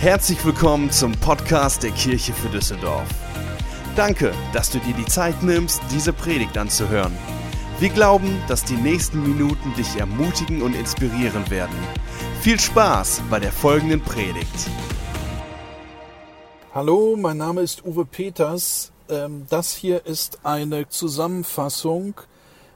Herzlich 0.00 0.44
willkommen 0.44 0.92
zum 0.92 1.10
Podcast 1.10 1.82
der 1.82 1.90
Kirche 1.90 2.32
für 2.32 2.48
Düsseldorf. 2.48 3.08
Danke, 3.96 4.32
dass 4.52 4.70
du 4.70 4.78
dir 4.78 4.94
die 4.94 5.04
Zeit 5.06 5.42
nimmst, 5.42 5.82
diese 5.90 6.12
Predigt 6.12 6.56
anzuhören. 6.56 7.18
Wir 7.80 7.88
glauben, 7.88 8.40
dass 8.46 8.62
die 8.62 8.76
nächsten 8.76 9.20
Minuten 9.24 9.74
dich 9.74 9.96
ermutigen 9.96 10.62
und 10.62 10.76
inspirieren 10.76 11.50
werden. 11.50 11.74
Viel 12.42 12.60
Spaß 12.60 13.22
bei 13.28 13.40
der 13.40 13.50
folgenden 13.50 14.00
Predigt. 14.00 14.70
Hallo, 16.72 17.16
mein 17.18 17.38
Name 17.38 17.62
ist 17.62 17.84
Uwe 17.84 18.04
Peters. 18.04 18.92
Ähm, 19.08 19.46
das 19.50 19.74
hier 19.74 20.06
ist 20.06 20.38
eine 20.44 20.88
Zusammenfassung 20.88 22.14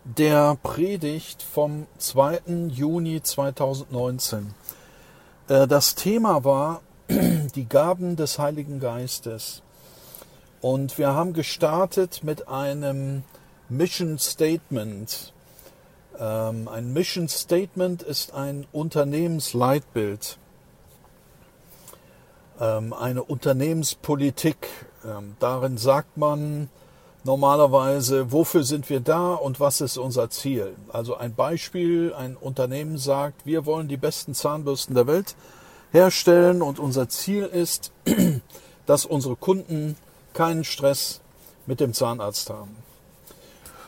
der 0.03 0.57
Predigt 0.61 1.41
vom 1.41 1.87
2. 1.99 2.41
Juni 2.69 3.23
2019. 3.23 4.53
Äh, 5.47 5.69
das 5.69 5.95
Thema 5.95 6.43
war 6.43 6.81
die 7.55 7.69
Gaben 7.69 8.17
des 8.17 8.39
Heiligen 8.39 8.81
Geistes. 8.81 9.63
Und 10.61 10.99
wir 10.99 11.15
haben 11.15 11.33
gestartet 11.33 12.21
mit 12.23 12.49
einem 12.49 13.25
Mission 13.69 14.19
Statement. 14.19 15.33
Ähm, 16.19 16.69
ein 16.69 16.93
Mission 16.93 17.29
Statement 17.29 18.03
ist 18.03 18.33
ein 18.35 18.67
Unternehmensleitbild, 18.73 20.39
ähm, 22.61 22.93
eine 22.93 23.25
Unternehmenspolitik. 23.25 24.69
Ähm, 25.05 25.37
darin 25.41 25.79
sagt 25.79 26.17
man 26.17 26.69
normalerweise, 27.25 28.33
wofür 28.33 28.63
sind 28.63 28.89
wir 28.89 29.01
da 29.01 29.35
und 29.35 29.59
was 29.61 29.81
ist 29.81 29.97
unser 29.97 30.31
Ziel. 30.31 30.75
Also 30.93 31.17
ein 31.17 31.35
Beispiel, 31.35 32.15
ein 32.15 32.37
Unternehmen 32.37 32.99
sagt, 32.99 33.47
wir 33.47 33.67
wollen 33.67 33.89
die 33.89 33.97
besten 33.97 34.35
Zahnbürsten 34.35 34.95
der 34.95 35.07
Welt 35.07 35.35
herstellen 35.93 36.63
und 36.63 36.79
unser 36.79 37.09
Ziel 37.09 37.45
ist, 37.45 37.93
dass 38.87 39.05
unsere 39.05 39.37
Kunden 39.37 39.97
keinen 40.33 40.65
Stress 40.65 41.21
mit 41.67 41.81
dem 41.81 41.93
Zahnarzt 41.95 42.51
haben. 42.51 42.77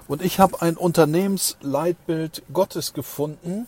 Und 0.06 0.22
ich 0.22 0.38
habe 0.38 0.60
ein 0.60 0.76
Unternehmensleitbild 0.76 2.42
Gottes 2.52 2.92
gefunden. 2.92 3.66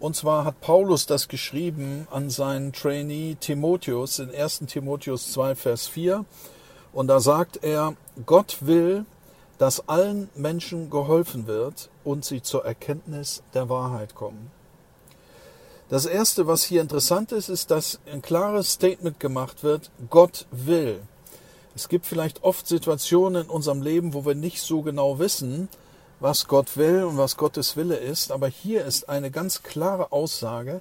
Und 0.00 0.16
zwar 0.16 0.44
hat 0.44 0.60
Paulus 0.60 1.06
das 1.06 1.28
geschrieben 1.28 2.08
an 2.10 2.30
seinen 2.30 2.72
Trainee 2.72 3.36
Timotheus 3.38 4.18
in 4.18 4.34
1 4.34 4.64
Timotheus 4.66 5.32
2, 5.32 5.54
Vers 5.54 5.86
4. 5.86 6.24
Und 6.92 7.06
da 7.06 7.20
sagt 7.20 7.62
er, 7.62 7.94
Gott 8.26 8.58
will, 8.62 9.06
dass 9.58 9.88
allen 9.88 10.28
Menschen 10.34 10.90
geholfen 10.90 11.46
wird 11.46 11.88
und 12.02 12.24
sie 12.24 12.42
zur 12.42 12.64
Erkenntnis 12.64 13.44
der 13.54 13.68
Wahrheit 13.68 14.16
kommen. 14.16 14.50
Das 15.92 16.06
Erste, 16.06 16.46
was 16.46 16.64
hier 16.64 16.80
interessant 16.80 17.32
ist, 17.32 17.50
ist, 17.50 17.70
dass 17.70 17.98
ein 18.10 18.22
klares 18.22 18.72
Statement 18.72 19.20
gemacht 19.20 19.62
wird, 19.62 19.90
Gott 20.08 20.46
will. 20.50 21.02
Es 21.76 21.90
gibt 21.90 22.06
vielleicht 22.06 22.44
oft 22.44 22.66
Situationen 22.66 23.44
in 23.44 23.50
unserem 23.50 23.82
Leben, 23.82 24.14
wo 24.14 24.24
wir 24.24 24.34
nicht 24.34 24.62
so 24.62 24.80
genau 24.80 25.18
wissen, 25.18 25.68
was 26.18 26.48
Gott 26.48 26.78
will 26.78 27.04
und 27.04 27.18
was 27.18 27.36
Gottes 27.36 27.76
Wille 27.76 27.96
ist, 27.96 28.32
aber 28.32 28.48
hier 28.48 28.86
ist 28.86 29.10
eine 29.10 29.30
ganz 29.30 29.64
klare 29.64 30.12
Aussage. 30.12 30.80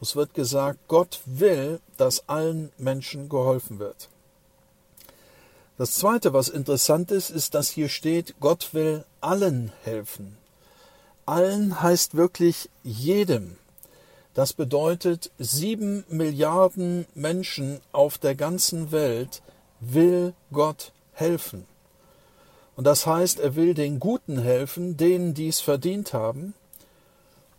Es 0.00 0.16
wird 0.16 0.32
gesagt, 0.32 0.78
Gott 0.88 1.20
will, 1.26 1.78
dass 1.98 2.26
allen 2.26 2.72
Menschen 2.78 3.28
geholfen 3.28 3.78
wird. 3.78 4.08
Das 5.76 5.92
Zweite, 5.92 6.32
was 6.32 6.48
interessant 6.48 7.10
ist, 7.10 7.28
ist, 7.28 7.54
dass 7.54 7.68
hier 7.68 7.90
steht, 7.90 8.36
Gott 8.40 8.72
will 8.72 9.04
allen 9.20 9.70
helfen. 9.84 10.38
Allen 11.26 11.82
heißt 11.82 12.14
wirklich 12.14 12.70
jedem. 12.84 13.58
Das 14.36 14.52
bedeutet, 14.52 15.30
sieben 15.38 16.04
Milliarden 16.10 17.06
Menschen 17.14 17.80
auf 17.92 18.18
der 18.18 18.34
ganzen 18.34 18.92
Welt 18.92 19.40
will 19.80 20.34
Gott 20.52 20.92
helfen. 21.14 21.64
Und 22.76 22.84
das 22.84 23.06
heißt, 23.06 23.40
er 23.40 23.56
will 23.56 23.72
den 23.72 23.98
Guten 23.98 24.38
helfen, 24.38 24.98
denen, 24.98 25.32
die 25.32 25.48
es 25.48 25.60
verdient 25.60 26.12
haben, 26.12 26.52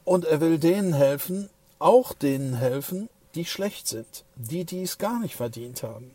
und 0.05 0.25
er 0.25 0.39
will 0.39 0.59
denen 0.59 0.93
helfen, 0.93 1.49
auch 1.79 2.13
denen 2.13 2.53
helfen, 2.53 3.09
die 3.33 3.45
schlecht 3.45 3.87
sind, 3.87 4.23
die, 4.35 4.63
die 4.63 4.83
es 4.83 4.99
gar 4.99 5.19
nicht 5.19 5.35
verdient 5.35 5.81
haben. 5.81 6.11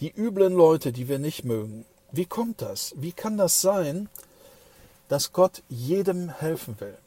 Die 0.00 0.12
üblen 0.12 0.54
Leute, 0.54 0.90
die 0.90 1.06
wir 1.06 1.20
nicht 1.20 1.44
mögen. 1.44 1.86
Wie 2.10 2.26
kommt 2.26 2.60
das? 2.60 2.92
Wie 2.96 3.12
kann 3.12 3.36
das 3.36 3.60
sein, 3.60 4.08
dass 5.06 5.32
Gott 5.32 5.62
jedem 5.68 6.28
helfen 6.28 6.74
will? 6.80 6.98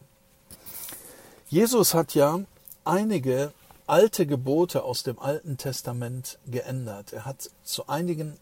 Jesus 1.49 1.93
hat 1.93 2.13
ja 2.13 2.41
einige 2.83 3.53
alte 3.85 4.27
Gebote 4.27 4.83
aus 4.83 5.03
dem 5.03 5.17
Alten 5.17 5.57
Testament 5.57 6.39
geändert. 6.45 7.13
Er 7.13 7.23
hat 7.23 7.49
zu 7.63 7.87
einigen 7.87 8.37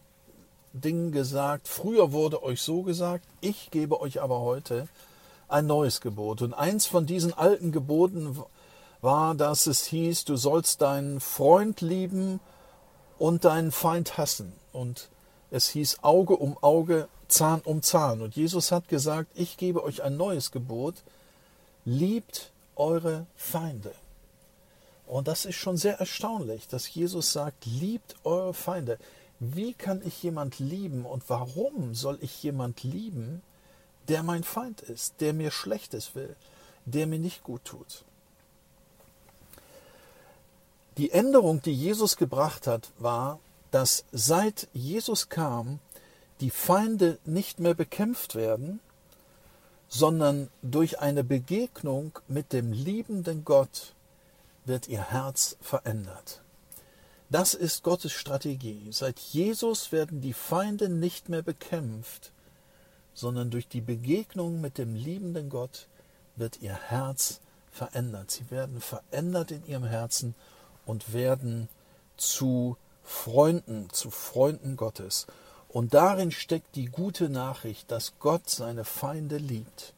Dingen 0.72 1.12
gesagt, 1.12 1.68
früher 1.68 2.10
wurde 2.10 2.42
euch 2.42 2.62
so 2.62 2.82
gesagt, 2.82 3.24
ich 3.40 3.70
gebe 3.70 4.00
euch 4.00 4.20
aber 4.20 4.40
heute 4.40 4.88
ein 5.46 5.66
neues 5.68 6.00
Gebot. 6.00 6.42
Und 6.42 6.52
eins 6.52 6.86
von 6.86 7.06
diesen 7.06 7.32
alten 7.32 7.70
Geboten 7.70 8.42
war, 9.00 9.36
dass 9.36 9.68
es 9.68 9.84
hieß, 9.84 10.24
du 10.24 10.34
sollst 10.34 10.82
deinen 10.82 11.20
Freund 11.20 11.80
lieben 11.80 12.40
und 13.20 13.44
deinen 13.44 13.70
Feind 13.70 14.18
hassen. 14.18 14.52
Und 14.72 15.10
es 15.52 15.68
hieß 15.68 15.98
Auge 16.02 16.36
um 16.36 16.58
Auge, 16.60 17.06
Zahn 17.28 17.60
um 17.60 17.82
Zahn. 17.82 18.20
Und 18.20 18.34
Jesus 18.34 18.72
hat 18.72 18.88
gesagt, 18.88 19.30
ich 19.36 19.56
gebe 19.58 19.84
euch 19.84 20.02
ein 20.02 20.16
neues 20.16 20.50
Gebot, 20.50 21.04
liebt 21.84 22.50
eure 22.76 23.26
Feinde. 23.34 23.92
Und 25.06 25.28
das 25.28 25.44
ist 25.44 25.56
schon 25.56 25.76
sehr 25.76 25.98
erstaunlich, 25.98 26.68
dass 26.68 26.92
Jesus 26.92 27.32
sagt, 27.32 27.64
liebt 27.66 28.16
eure 28.24 28.54
Feinde. 28.54 28.98
Wie 29.38 29.74
kann 29.74 30.02
ich 30.04 30.22
jemand 30.22 30.58
lieben 30.58 31.04
und 31.04 31.28
warum 31.28 31.94
soll 31.94 32.18
ich 32.20 32.42
jemand 32.42 32.82
lieben, 32.82 33.42
der 34.08 34.22
mein 34.22 34.44
Feind 34.44 34.80
ist, 34.82 35.20
der 35.20 35.32
mir 35.32 35.50
Schlechtes 35.50 36.14
will, 36.14 36.34
der 36.86 37.06
mir 37.06 37.18
nicht 37.18 37.44
gut 37.44 37.64
tut? 37.64 38.04
Die 40.96 41.10
Änderung, 41.10 41.60
die 41.60 41.74
Jesus 41.74 42.16
gebracht 42.16 42.66
hat, 42.66 42.90
war, 42.98 43.38
dass 43.70 44.04
seit 44.12 44.68
Jesus 44.72 45.28
kam, 45.28 45.78
die 46.40 46.50
Feinde 46.50 47.18
nicht 47.24 47.60
mehr 47.60 47.74
bekämpft 47.74 48.34
werden, 48.34 48.80
sondern 49.88 50.48
durch 50.62 51.00
eine 51.00 51.24
Begegnung 51.24 52.18
mit 52.28 52.52
dem 52.52 52.72
liebenden 52.72 53.44
Gott 53.44 53.94
wird 54.64 54.88
ihr 54.88 55.10
Herz 55.10 55.56
verändert. 55.60 56.42
Das 57.30 57.54
ist 57.54 57.82
Gottes 57.82 58.12
Strategie. 58.12 58.88
Seit 58.92 59.18
Jesus 59.18 59.90
werden 59.90 60.20
die 60.20 60.32
Feinde 60.32 60.88
nicht 60.88 61.28
mehr 61.28 61.42
bekämpft, 61.42 62.32
sondern 63.14 63.50
durch 63.50 63.68
die 63.68 63.80
Begegnung 63.80 64.60
mit 64.60 64.78
dem 64.78 64.94
liebenden 64.94 65.48
Gott 65.48 65.88
wird 66.36 66.60
ihr 66.60 66.74
Herz 66.74 67.40
verändert. 67.70 68.30
Sie 68.30 68.50
werden 68.50 68.80
verändert 68.80 69.50
in 69.50 69.66
ihrem 69.66 69.84
Herzen 69.84 70.34
und 70.84 71.12
werden 71.12 71.68
zu 72.16 72.76
Freunden, 73.02 73.88
zu 73.90 74.10
Freunden 74.10 74.76
Gottes. 74.76 75.26
Und 75.76 75.92
darin 75.92 76.30
steckt 76.30 76.74
die 76.74 76.86
gute 76.86 77.28
Nachricht, 77.28 77.90
dass 77.90 78.14
Gott 78.18 78.48
seine 78.48 78.82
Feinde 78.82 79.36
liebt. 79.36 79.92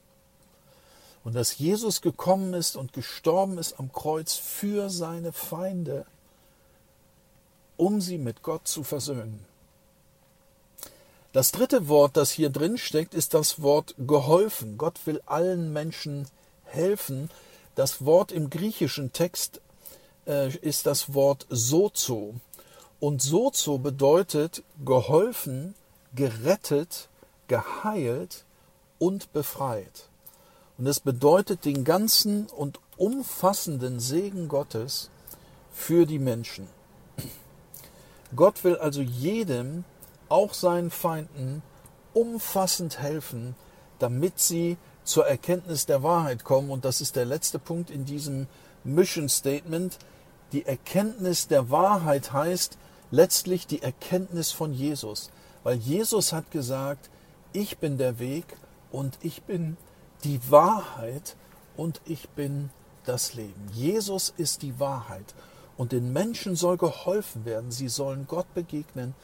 Und 1.22 1.36
dass 1.36 1.56
Jesus 1.56 2.00
gekommen 2.00 2.52
ist 2.52 2.74
und 2.74 2.92
gestorben 2.92 3.58
ist 3.58 3.78
am 3.78 3.92
Kreuz 3.92 4.34
für 4.34 4.90
seine 4.90 5.30
Feinde, 5.30 6.04
um 7.76 8.00
sie 8.00 8.18
mit 8.18 8.42
Gott 8.42 8.66
zu 8.66 8.82
versöhnen. 8.82 9.46
Das 11.32 11.52
dritte 11.52 11.86
Wort, 11.86 12.16
das 12.16 12.32
hier 12.32 12.50
drin 12.50 12.76
steckt, 12.76 13.14
ist 13.14 13.32
das 13.32 13.62
Wort 13.62 13.94
geholfen. 13.98 14.78
Gott 14.78 14.98
will 15.06 15.22
allen 15.26 15.72
Menschen 15.72 16.26
helfen. 16.64 17.30
Das 17.76 18.04
Wort 18.04 18.32
im 18.32 18.50
griechischen 18.50 19.12
Text 19.12 19.60
äh, 20.26 20.52
ist 20.56 20.86
das 20.86 21.14
Wort 21.14 21.46
sozo. 21.50 22.34
Und 23.00 23.22
sozo 23.22 23.78
bedeutet 23.78 24.62
geholfen, 24.84 25.74
gerettet, 26.14 27.08
geheilt 27.46 28.44
und 28.98 29.32
befreit. 29.32 30.08
Und 30.78 30.86
es 30.86 31.00
bedeutet 31.00 31.64
den 31.64 31.84
ganzen 31.84 32.46
und 32.46 32.80
umfassenden 32.96 34.00
Segen 34.00 34.48
Gottes 34.48 35.10
für 35.72 36.06
die 36.06 36.18
Menschen. 36.18 36.68
Gott 38.34 38.64
will 38.64 38.76
also 38.76 39.00
jedem, 39.00 39.84
auch 40.28 40.52
seinen 40.52 40.90
Feinden, 40.90 41.62
umfassend 42.12 42.98
helfen, 42.98 43.54
damit 43.98 44.38
sie 44.40 44.76
zur 45.04 45.26
Erkenntnis 45.26 45.86
der 45.86 46.02
Wahrheit 46.02 46.44
kommen. 46.44 46.70
Und 46.70 46.84
das 46.84 47.00
ist 47.00 47.16
der 47.16 47.24
letzte 47.24 47.58
Punkt 47.58 47.90
in 47.90 48.04
diesem 48.04 48.46
Mission 48.84 49.28
Statement. 49.28 49.98
Die 50.52 50.66
Erkenntnis 50.66 51.48
der 51.48 51.70
Wahrheit 51.70 52.32
heißt 52.32 52.76
letztlich 53.10 53.66
die 53.66 53.82
Erkenntnis 53.82 54.52
von 54.52 54.72
Jesus. 54.72 55.30
Weil 55.62 55.76
Jesus 55.76 56.32
hat 56.32 56.50
gesagt, 56.50 57.10
ich 57.52 57.78
bin 57.78 57.98
der 57.98 58.18
Weg 58.18 58.44
und 58.90 59.18
ich 59.22 59.42
bin 59.42 59.76
die 60.24 60.40
Wahrheit 60.50 61.36
und 61.76 62.00
ich 62.04 62.28
bin 62.30 62.70
das 63.04 63.34
Leben. 63.34 63.68
Jesus 63.72 64.32
ist 64.36 64.62
die 64.62 64.78
Wahrheit. 64.78 65.34
Und 65.76 65.92
den 65.92 66.12
Menschen 66.12 66.56
soll 66.56 66.76
geholfen 66.76 67.44
werden, 67.44 67.70
sie 67.70 67.88
sollen 67.88 68.26
Gott 68.26 68.52
begegnen, 68.52 69.14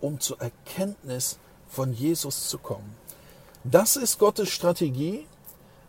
um 0.00 0.20
zur 0.20 0.40
Erkenntnis 0.40 1.38
von 1.68 1.92
Jesus 1.92 2.48
zu 2.48 2.58
kommen. 2.58 2.94
Das 3.64 3.96
ist 3.96 4.18
Gottes 4.18 4.50
Strategie, 4.50 5.26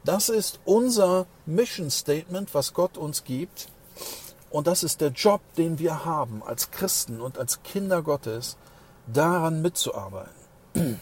das 0.04 0.30
ist 0.30 0.60
unser 0.66 1.26
Mission 1.46 1.92
Statement, 1.92 2.54
was 2.54 2.74
Gott 2.74 2.98
uns 2.98 3.24
gibt. 3.24 3.68
Und 4.56 4.68
das 4.68 4.84
ist 4.84 5.02
der 5.02 5.10
Job, 5.10 5.42
den 5.58 5.80
wir 5.80 6.06
haben 6.06 6.42
als 6.42 6.72
Christen 6.72 7.20
und 7.20 7.38
als 7.38 7.62
Kinder 7.64 8.02
Gottes, 8.02 8.56
daran 9.06 9.62
mitzuarbeiten. 9.62 10.32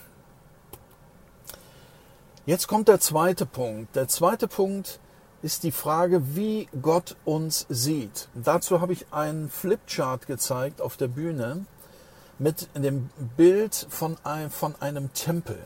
Jetzt 2.48 2.68
kommt 2.68 2.88
der 2.88 3.00
zweite 3.00 3.46
Punkt. 3.46 3.96
Der 3.96 4.08
zweite 4.08 4.48
Punkt 4.48 5.00
ist 5.44 5.62
die 5.62 5.72
Frage, 5.72 6.36
wie 6.36 6.68
Gott 6.82 7.16
uns 7.26 7.68
sieht. 7.70 8.28
Dazu 8.34 8.82
habe 8.82 8.94
ich 8.94 9.14
einen 9.14 9.52
Flipchart 9.52 10.26
gezeigt 10.26 10.82
auf 10.82 10.98
der 10.98 11.10
Bühne 11.10 11.68
mit 12.40 12.70
dem 12.74 13.12
Bild 13.38 13.86
von 13.88 14.18
einem, 14.24 14.50
von 14.50 14.74
einem 14.80 15.14
Tempel. 15.14 15.64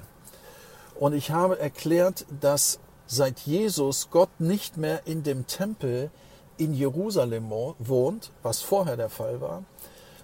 Und 0.96 1.14
ich 1.14 1.32
habe 1.32 1.58
erklärt, 1.58 2.26
dass 2.42 2.80
seit 3.06 3.40
Jesus 3.40 4.10
Gott 4.12 4.42
nicht 4.42 4.76
mehr 4.76 5.08
in 5.08 5.24
dem 5.24 5.48
Tempel 5.48 6.12
in 6.58 6.74
Jerusalem 6.74 7.50
wohnt, 7.50 8.32
was 8.44 8.62
vorher 8.62 8.98
der 8.98 9.10
Fall 9.10 9.42
war, 9.42 9.64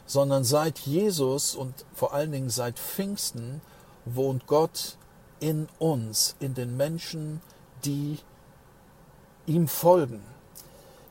sondern 0.06 0.44
seit 0.44 0.80
Jesus 0.80 1.56
und 1.56 1.74
vor 1.94 2.14
allen 2.14 2.32
Dingen 2.32 2.50
seit 2.50 2.80
Pfingsten 2.80 3.62
wohnt 4.06 4.48
Gott 4.48 4.98
in 5.40 5.68
uns, 5.80 6.36
in 6.40 6.54
den 6.54 6.76
Menschen, 6.78 7.42
die 7.86 8.18
ihm 9.46 9.68
folgen. 9.68 10.22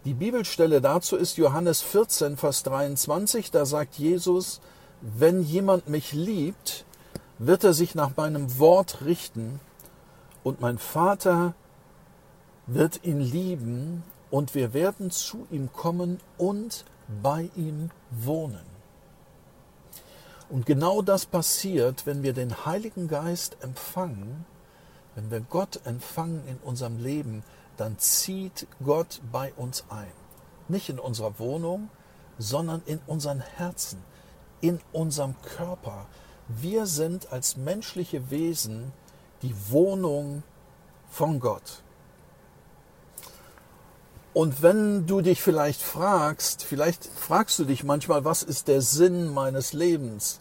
Die 0.05 0.15
Bibelstelle 0.15 0.81
dazu 0.81 1.17
ist 1.17 1.37
Johannes 1.37 1.81
14, 1.83 2.37
Vers 2.37 2.65
23. 2.65 3.51
Da 3.51 3.65
sagt 3.65 3.95
Jesus, 3.95 4.61
wenn 5.01 5.43
jemand 5.43 5.89
mich 5.89 6.13
liebt, 6.13 6.85
wird 7.39 7.65
er 7.65 7.73
sich 7.73 7.95
nach 7.95 8.17
meinem 8.17 8.59
Wort 8.59 9.05
richten 9.05 9.61
und 10.43 10.61
mein 10.61 10.79
Vater 10.79 11.55
wird 12.67 13.05
ihn 13.05 13.21
lieben 13.21 14.03
und 14.32 14.55
wir 14.55 14.73
werden 14.73 15.11
zu 15.11 15.46
ihm 15.50 15.70
kommen 15.75 16.19
und 16.38 16.87
bei 17.23 17.50
ihm 17.55 17.90
wohnen. 18.11 18.64
Und 20.49 20.64
genau 20.64 21.02
das 21.02 21.26
passiert, 21.26 22.06
wenn 22.06 22.23
wir 22.23 22.32
den 22.32 22.64
Heiligen 22.64 23.08
Geist 23.08 23.58
empfangen, 23.61 24.46
wenn 25.14 25.31
wir 25.31 25.40
Gott 25.40 25.81
empfangen 25.84 26.43
in 26.49 26.56
unserem 26.64 26.99
Leben, 26.99 27.44
dann 27.76 27.99
zieht 27.99 28.67
Gott 28.82 29.20
bei 29.31 29.52
uns 29.58 29.84
ein. 29.90 30.12
Nicht 30.67 30.88
in 30.88 30.99
unserer 30.99 31.38
Wohnung, 31.38 31.90
sondern 32.38 32.81
in 32.87 33.00
unseren 33.06 33.40
Herzen, 33.40 34.02
in 34.62 34.81
unserem 34.93 35.34
Körper. 35.43 36.06
Wir 36.49 36.87
sind 36.87 37.31
als 37.31 37.58
menschliche 37.58 38.31
Wesen 38.31 38.93
die 39.43 39.55
Wohnung 39.69 40.43
von 41.11 41.38
Gott. 41.38 41.82
Und 44.34 44.62
wenn 44.62 45.06
du 45.06 45.20
dich 45.20 45.43
vielleicht 45.43 45.82
fragst, 45.82 46.64
vielleicht 46.64 47.05
fragst 47.05 47.58
du 47.58 47.64
dich 47.64 47.84
manchmal, 47.84 48.25
was 48.25 48.43
ist 48.43 48.67
der 48.67 48.81
Sinn 48.81 49.32
meines 49.32 49.75
Lebens? 49.75 50.40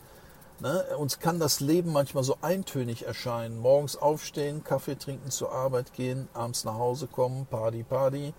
Ne? 0.62 0.86
Uns 0.98 1.20
kann 1.20 1.40
das 1.40 1.60
Leben 1.60 1.92
manchmal 1.92 2.24
so 2.24 2.38
eintönig 2.42 3.06
erscheinen. 3.06 3.60
Morgens 3.60 3.98
aufstehen, 3.98 4.64
Kaffee 4.64 4.96
trinken, 4.96 5.30
zur 5.30 5.52
Arbeit 5.52 5.94
gehen, 5.94 6.30
abends 6.34 6.64
nach 6.64 6.76
Hause 6.76 7.08
kommen, 7.08 7.48
Party, 7.48 7.84
Party, 7.84 8.34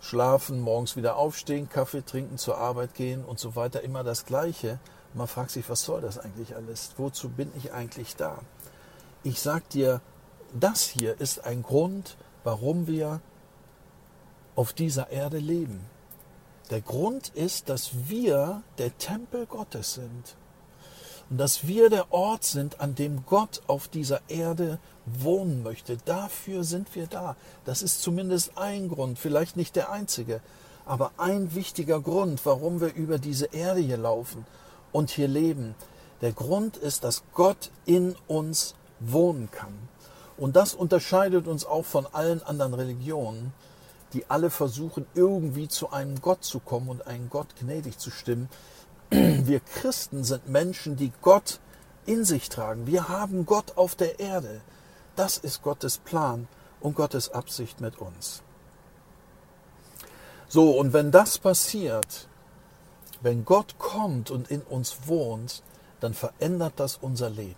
schlafen, 0.00 0.60
morgens 0.60 0.94
wieder 0.94 1.16
aufstehen, 1.16 1.68
Kaffee 1.68 2.04
trinken, 2.04 2.38
zur 2.38 2.58
Arbeit 2.58 2.94
gehen 2.94 3.24
und 3.24 3.40
so 3.40 3.56
weiter. 3.56 3.82
Immer 3.82 4.04
das 4.04 4.26
Gleiche. 4.26 4.78
Man 5.14 5.26
fragt 5.26 5.50
sich, 5.50 5.68
was 5.68 5.82
soll 5.82 6.02
das 6.02 6.18
eigentlich 6.18 6.54
alles? 6.54 6.92
Wozu 6.98 7.30
bin 7.30 7.50
ich 7.56 7.72
eigentlich 7.72 8.14
da? 8.14 8.38
Ich 9.24 9.40
sag 9.40 9.68
dir, 9.70 10.00
das 10.52 10.82
hier 10.82 11.20
ist 11.20 11.44
ein 11.44 11.62
Grund, 11.62 12.16
warum 12.44 12.86
wir 12.86 13.20
auf 14.54 14.72
dieser 14.72 15.10
Erde 15.10 15.38
leben. 15.38 15.80
Der 16.70 16.80
Grund 16.80 17.28
ist, 17.34 17.68
dass 17.68 18.08
wir 18.08 18.62
der 18.78 18.96
Tempel 18.98 19.46
Gottes 19.46 19.94
sind 19.94 20.36
und 21.28 21.38
dass 21.38 21.66
wir 21.66 21.90
der 21.90 22.12
Ort 22.12 22.44
sind, 22.44 22.80
an 22.80 22.94
dem 22.94 23.24
Gott 23.26 23.62
auf 23.66 23.88
dieser 23.88 24.20
Erde 24.28 24.78
wohnen 25.06 25.62
möchte. 25.62 25.96
Dafür 26.04 26.64
sind 26.64 26.94
wir 26.94 27.06
da. 27.06 27.36
Das 27.64 27.82
ist 27.82 28.02
zumindest 28.02 28.56
ein 28.56 28.88
Grund, 28.88 29.18
vielleicht 29.18 29.56
nicht 29.56 29.76
der 29.76 29.90
einzige, 29.90 30.40
aber 30.84 31.12
ein 31.16 31.54
wichtiger 31.54 32.00
Grund, 32.00 32.44
warum 32.44 32.80
wir 32.80 32.94
über 32.94 33.18
diese 33.18 33.46
Erde 33.46 33.80
hier 33.80 33.96
laufen 33.96 34.46
und 34.92 35.10
hier 35.10 35.28
leben. 35.28 35.74
Der 36.20 36.32
Grund 36.32 36.76
ist, 36.76 37.04
dass 37.04 37.22
Gott 37.34 37.70
in 37.84 38.14
uns 38.28 38.74
wohnen 39.00 39.50
kann. 39.50 39.72
Und 40.36 40.56
das 40.56 40.74
unterscheidet 40.74 41.46
uns 41.46 41.64
auch 41.64 41.84
von 41.84 42.06
allen 42.12 42.42
anderen 42.42 42.74
Religionen, 42.74 43.52
die 44.12 44.28
alle 44.30 44.50
versuchen, 44.50 45.06
irgendwie 45.14 45.68
zu 45.68 45.90
einem 45.90 46.20
Gott 46.20 46.44
zu 46.44 46.60
kommen 46.60 46.88
und 46.88 47.06
einen 47.06 47.30
Gott 47.30 47.56
gnädig 47.58 47.98
zu 47.98 48.10
stimmen. 48.10 48.48
Wir 49.10 49.60
Christen 49.60 50.24
sind 50.24 50.48
Menschen, 50.48 50.96
die 50.96 51.12
Gott 51.22 51.60
in 52.06 52.24
sich 52.24 52.48
tragen. 52.48 52.86
Wir 52.86 53.08
haben 53.08 53.46
Gott 53.46 53.76
auf 53.76 53.94
der 53.94 54.18
Erde. 54.18 54.60
Das 55.16 55.38
ist 55.38 55.62
Gottes 55.62 55.98
Plan 55.98 56.48
und 56.80 56.96
Gottes 56.96 57.30
Absicht 57.30 57.80
mit 57.80 57.98
uns. 57.98 58.42
So, 60.48 60.78
und 60.78 60.92
wenn 60.92 61.10
das 61.10 61.38
passiert, 61.38 62.28
wenn 63.20 63.44
Gott 63.44 63.78
kommt 63.78 64.30
und 64.30 64.50
in 64.50 64.62
uns 64.62 65.06
wohnt, 65.06 65.62
dann 66.00 66.12
verändert 66.12 66.74
das 66.76 66.98
unser 67.00 67.30
Leben. 67.30 67.54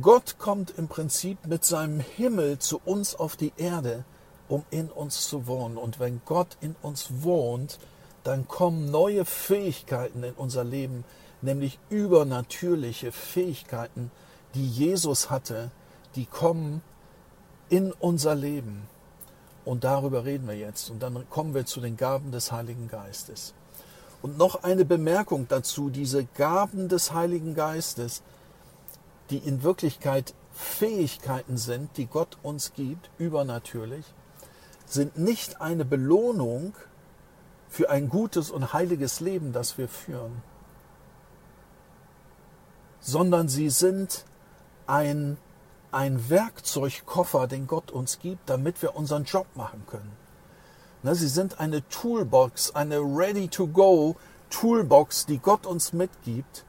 Gott 0.00 0.38
kommt 0.38 0.74
im 0.78 0.86
Prinzip 0.86 1.48
mit 1.48 1.64
seinem 1.64 1.98
Himmel 1.98 2.60
zu 2.60 2.80
uns 2.84 3.16
auf 3.16 3.34
die 3.34 3.52
Erde, 3.56 4.04
um 4.48 4.64
in 4.70 4.88
uns 4.88 5.28
zu 5.28 5.48
wohnen. 5.48 5.76
Und 5.76 5.98
wenn 5.98 6.20
Gott 6.24 6.56
in 6.60 6.76
uns 6.80 7.08
wohnt, 7.22 7.80
dann 8.22 8.46
kommen 8.46 8.92
neue 8.92 9.24
Fähigkeiten 9.24 10.22
in 10.22 10.34
unser 10.34 10.62
Leben, 10.62 11.04
nämlich 11.42 11.80
übernatürliche 11.88 13.10
Fähigkeiten, 13.10 14.12
die 14.54 14.68
Jesus 14.68 15.28
hatte, 15.28 15.72
die 16.14 16.26
kommen 16.26 16.82
in 17.68 17.90
unser 17.90 18.36
Leben. 18.36 18.86
Und 19.64 19.82
darüber 19.82 20.24
reden 20.24 20.46
wir 20.46 20.56
jetzt. 20.56 20.88
Und 20.90 21.02
dann 21.02 21.28
kommen 21.30 21.52
wir 21.52 21.66
zu 21.66 21.80
den 21.80 21.96
Gaben 21.96 22.30
des 22.30 22.52
Heiligen 22.52 22.86
Geistes. 22.86 23.54
Und 24.22 24.38
noch 24.38 24.62
eine 24.62 24.84
Bemerkung 24.84 25.48
dazu, 25.48 25.90
diese 25.90 26.24
Gaben 26.24 26.88
des 26.88 27.12
Heiligen 27.12 27.54
Geistes, 27.56 28.22
die 29.30 29.38
in 29.38 29.62
Wirklichkeit 29.62 30.34
Fähigkeiten 30.52 31.56
sind, 31.56 31.96
die 31.96 32.06
Gott 32.06 32.38
uns 32.42 32.72
gibt, 32.74 33.10
übernatürlich, 33.18 34.04
sind 34.86 35.18
nicht 35.18 35.60
eine 35.60 35.84
Belohnung 35.84 36.74
für 37.68 37.88
ein 37.90 38.08
gutes 38.08 38.50
und 38.50 38.72
heiliges 38.72 39.20
Leben, 39.20 39.52
das 39.52 39.78
wir 39.78 39.88
führen, 39.88 40.42
sondern 43.00 43.48
sie 43.48 43.70
sind 43.70 44.24
ein, 44.86 45.38
ein 45.92 46.28
Werkzeugkoffer, 46.28 47.46
den 47.46 47.66
Gott 47.66 47.92
uns 47.92 48.18
gibt, 48.18 48.50
damit 48.50 48.82
wir 48.82 48.96
unseren 48.96 49.24
Job 49.24 49.46
machen 49.54 49.84
können. 49.86 50.12
Ne, 51.02 51.14
sie 51.14 51.28
sind 51.28 51.60
eine 51.60 51.88
Toolbox, 51.88 52.74
eine 52.74 52.98
Ready-to-Go 52.98 54.16
Toolbox, 54.50 55.26
die 55.26 55.38
Gott 55.38 55.64
uns 55.64 55.92
mitgibt, 55.92 56.64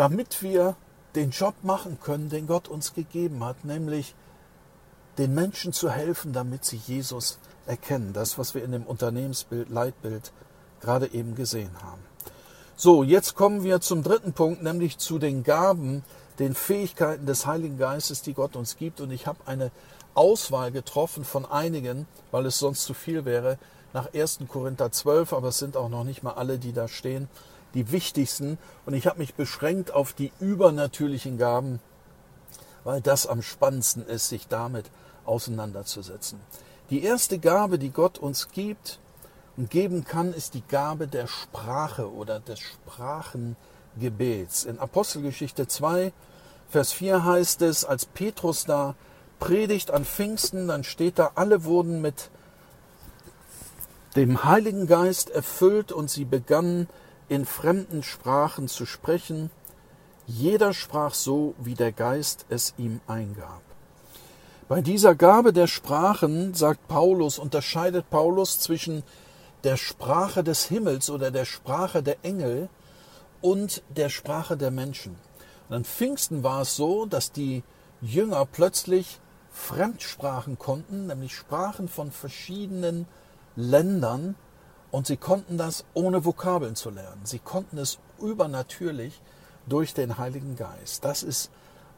damit 0.00 0.40
wir 0.40 0.76
den 1.14 1.28
Job 1.28 1.56
machen 1.62 1.98
können, 2.00 2.30
den 2.30 2.46
Gott 2.46 2.68
uns 2.68 2.94
gegeben 2.94 3.44
hat, 3.44 3.66
nämlich 3.66 4.14
den 5.18 5.34
Menschen 5.34 5.74
zu 5.74 5.90
helfen, 5.90 6.32
damit 6.32 6.64
sie 6.64 6.78
Jesus 6.78 7.38
erkennen. 7.66 8.14
Das, 8.14 8.38
was 8.38 8.54
wir 8.54 8.64
in 8.64 8.72
dem 8.72 8.84
Unternehmensbild, 8.84 9.68
Leitbild 9.68 10.32
gerade 10.80 11.12
eben 11.12 11.34
gesehen 11.34 11.82
haben. 11.82 12.00
So, 12.76 13.02
jetzt 13.02 13.34
kommen 13.34 13.62
wir 13.62 13.82
zum 13.82 14.02
dritten 14.02 14.32
Punkt, 14.32 14.62
nämlich 14.62 14.96
zu 14.96 15.18
den 15.18 15.42
Gaben, 15.42 16.02
den 16.38 16.54
Fähigkeiten 16.54 17.26
des 17.26 17.44
Heiligen 17.44 17.76
Geistes, 17.76 18.22
die 18.22 18.32
Gott 18.32 18.56
uns 18.56 18.78
gibt. 18.78 19.02
Und 19.02 19.10
ich 19.10 19.26
habe 19.26 19.40
eine 19.44 19.70
Auswahl 20.14 20.72
getroffen 20.72 21.26
von 21.26 21.44
einigen, 21.44 22.06
weil 22.30 22.46
es 22.46 22.58
sonst 22.58 22.84
zu 22.84 22.94
viel 22.94 23.26
wäre, 23.26 23.58
nach 23.92 24.14
1. 24.14 24.38
Korinther 24.48 24.92
12, 24.92 25.34
aber 25.34 25.48
es 25.48 25.58
sind 25.58 25.76
auch 25.76 25.90
noch 25.90 26.04
nicht 26.04 26.22
mal 26.22 26.32
alle, 26.32 26.58
die 26.58 26.72
da 26.72 26.88
stehen 26.88 27.28
die 27.74 27.92
wichtigsten. 27.92 28.58
Und 28.86 28.94
ich 28.94 29.06
habe 29.06 29.18
mich 29.18 29.34
beschränkt 29.34 29.92
auf 29.92 30.12
die 30.12 30.32
übernatürlichen 30.40 31.38
Gaben, 31.38 31.80
weil 32.84 33.00
das 33.00 33.26
am 33.26 33.42
spannendsten 33.42 34.06
ist, 34.06 34.28
sich 34.28 34.48
damit 34.48 34.90
auseinanderzusetzen. 35.24 36.40
Die 36.90 37.04
erste 37.04 37.38
Gabe, 37.38 37.78
die 37.78 37.90
Gott 37.90 38.18
uns 38.18 38.50
gibt 38.50 38.98
und 39.56 39.70
geben 39.70 40.04
kann, 40.04 40.32
ist 40.32 40.54
die 40.54 40.66
Gabe 40.66 41.06
der 41.06 41.26
Sprache 41.26 42.12
oder 42.12 42.40
des 42.40 42.60
Sprachengebets. 42.60 44.64
In 44.64 44.78
Apostelgeschichte 44.78 45.68
2, 45.68 46.12
Vers 46.68 46.92
4 46.92 47.24
heißt 47.24 47.62
es, 47.62 47.84
als 47.84 48.06
Petrus 48.06 48.64
da 48.64 48.94
Predigt 49.38 49.90
an 49.90 50.04
Pfingsten, 50.04 50.68
dann 50.68 50.84
steht 50.84 51.18
da, 51.18 51.32
alle 51.34 51.64
wurden 51.64 52.00
mit 52.00 52.30
dem 54.16 54.44
Heiligen 54.44 54.86
Geist 54.86 55.30
erfüllt 55.30 55.92
und 55.92 56.10
sie 56.10 56.24
begannen 56.24 56.88
in 57.30 57.46
fremden 57.46 58.02
Sprachen 58.02 58.66
zu 58.66 58.84
sprechen. 58.84 59.50
Jeder 60.26 60.74
sprach 60.74 61.14
so, 61.14 61.54
wie 61.58 61.74
der 61.74 61.92
Geist 61.92 62.44
es 62.48 62.74
ihm 62.76 63.00
eingab. 63.06 63.62
Bei 64.68 64.80
dieser 64.82 65.14
Gabe 65.14 65.52
der 65.52 65.68
Sprachen, 65.68 66.54
sagt 66.54 66.88
Paulus, 66.88 67.38
unterscheidet 67.38 68.10
Paulus 68.10 68.58
zwischen 68.58 69.04
der 69.62 69.76
Sprache 69.76 70.42
des 70.42 70.64
Himmels 70.64 71.08
oder 71.08 71.30
der 71.30 71.44
Sprache 71.44 72.02
der 72.02 72.16
Engel 72.24 72.68
und 73.40 73.82
der 73.88 74.08
Sprache 74.08 74.56
der 74.56 74.72
Menschen. 74.72 75.16
Und 75.68 75.76
an 75.76 75.84
Pfingsten 75.84 76.42
war 76.42 76.62
es 76.62 76.74
so, 76.74 77.06
dass 77.06 77.30
die 77.30 77.62
Jünger 78.00 78.44
plötzlich 78.44 79.20
Fremdsprachen 79.52 80.58
konnten, 80.58 81.06
nämlich 81.06 81.34
Sprachen 81.34 81.88
von 81.88 82.10
verschiedenen 82.10 83.06
Ländern, 83.54 84.34
und 84.90 85.06
sie 85.06 85.16
konnten 85.16 85.56
das 85.56 85.84
ohne 85.94 86.24
Vokabeln 86.24 86.76
zu 86.76 86.90
lernen. 86.90 87.20
Sie 87.24 87.38
konnten 87.38 87.78
es 87.78 87.98
übernatürlich 88.20 89.20
durch 89.66 89.94
den 89.94 90.18
Heiligen 90.18 90.56
Geist. 90.56 91.04
Das 91.04 91.22
ist 91.22 91.50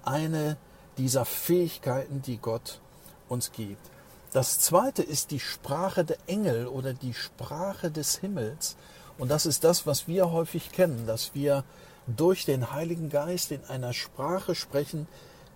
eine 0.05 0.57
dieser 0.99 1.25
Fähigkeiten, 1.25 2.23
die 2.23 2.39
Gott 2.39 2.81
uns 3.29 3.53
gibt. 3.53 3.91
Das 4.33 4.61
zweite 4.61 5.03
ist 5.03 5.31
die 5.31 5.41
Sprache 5.41 6.05
der 6.05 6.19
Engel 6.27 6.67
oder 6.67 6.95
die 6.95 7.15
Sprache 7.15 7.91
des 7.91 8.17
Himmels. 8.17 8.77
Und 9.19 9.31
das 9.31 9.47
ist 9.47 9.65
das, 9.65 9.87
was 9.87 10.09
wir 10.09 10.31
häufig 10.33 10.73
kennen, 10.73 11.07
dass 11.07 11.35
wir 11.35 11.65
durch 12.07 12.45
den 12.45 12.73
Heiligen 12.73 13.11
Geist 13.11 13.53
in 13.53 13.65
einer 13.67 13.93
Sprache 13.93 14.55
sprechen, 14.55 15.07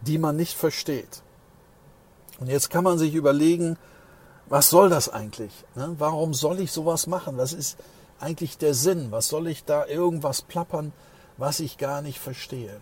die 0.02 0.18
man 0.18 0.36
nicht 0.36 0.56
versteht. 0.56 1.22
Und 2.38 2.48
jetzt 2.48 2.70
kann 2.70 2.84
man 2.84 2.98
sich 2.98 3.14
überlegen, 3.14 3.78
was 4.48 4.70
soll 4.70 4.88
das 4.88 5.08
eigentlich? 5.08 5.52
Ne? 5.74 5.94
Warum 5.98 6.34
soll 6.34 6.60
ich 6.60 6.72
sowas 6.72 7.06
machen? 7.06 7.36
Was 7.36 7.52
ist 7.52 7.78
eigentlich 8.20 8.58
der 8.58 8.74
Sinn? 8.74 9.10
Was 9.10 9.28
soll 9.28 9.48
ich 9.48 9.64
da 9.64 9.86
irgendwas 9.86 10.42
plappern, 10.42 10.92
was 11.36 11.60
ich 11.60 11.78
gar 11.78 12.02
nicht 12.02 12.18
verstehe? 12.18 12.80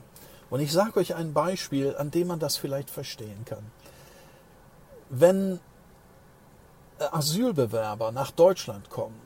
Und 0.50 0.60
ich 0.60 0.72
sage 0.72 1.00
euch 1.00 1.14
ein 1.14 1.32
Beispiel, 1.32 1.96
an 1.96 2.10
dem 2.10 2.28
man 2.28 2.38
das 2.38 2.56
vielleicht 2.56 2.90
verstehen 2.90 3.44
kann. 3.44 3.64
Wenn 5.08 5.60
äh, 6.98 7.04
Asylbewerber 7.10 8.12
nach 8.12 8.30
Deutschland 8.30 8.90
kommen 8.90 9.20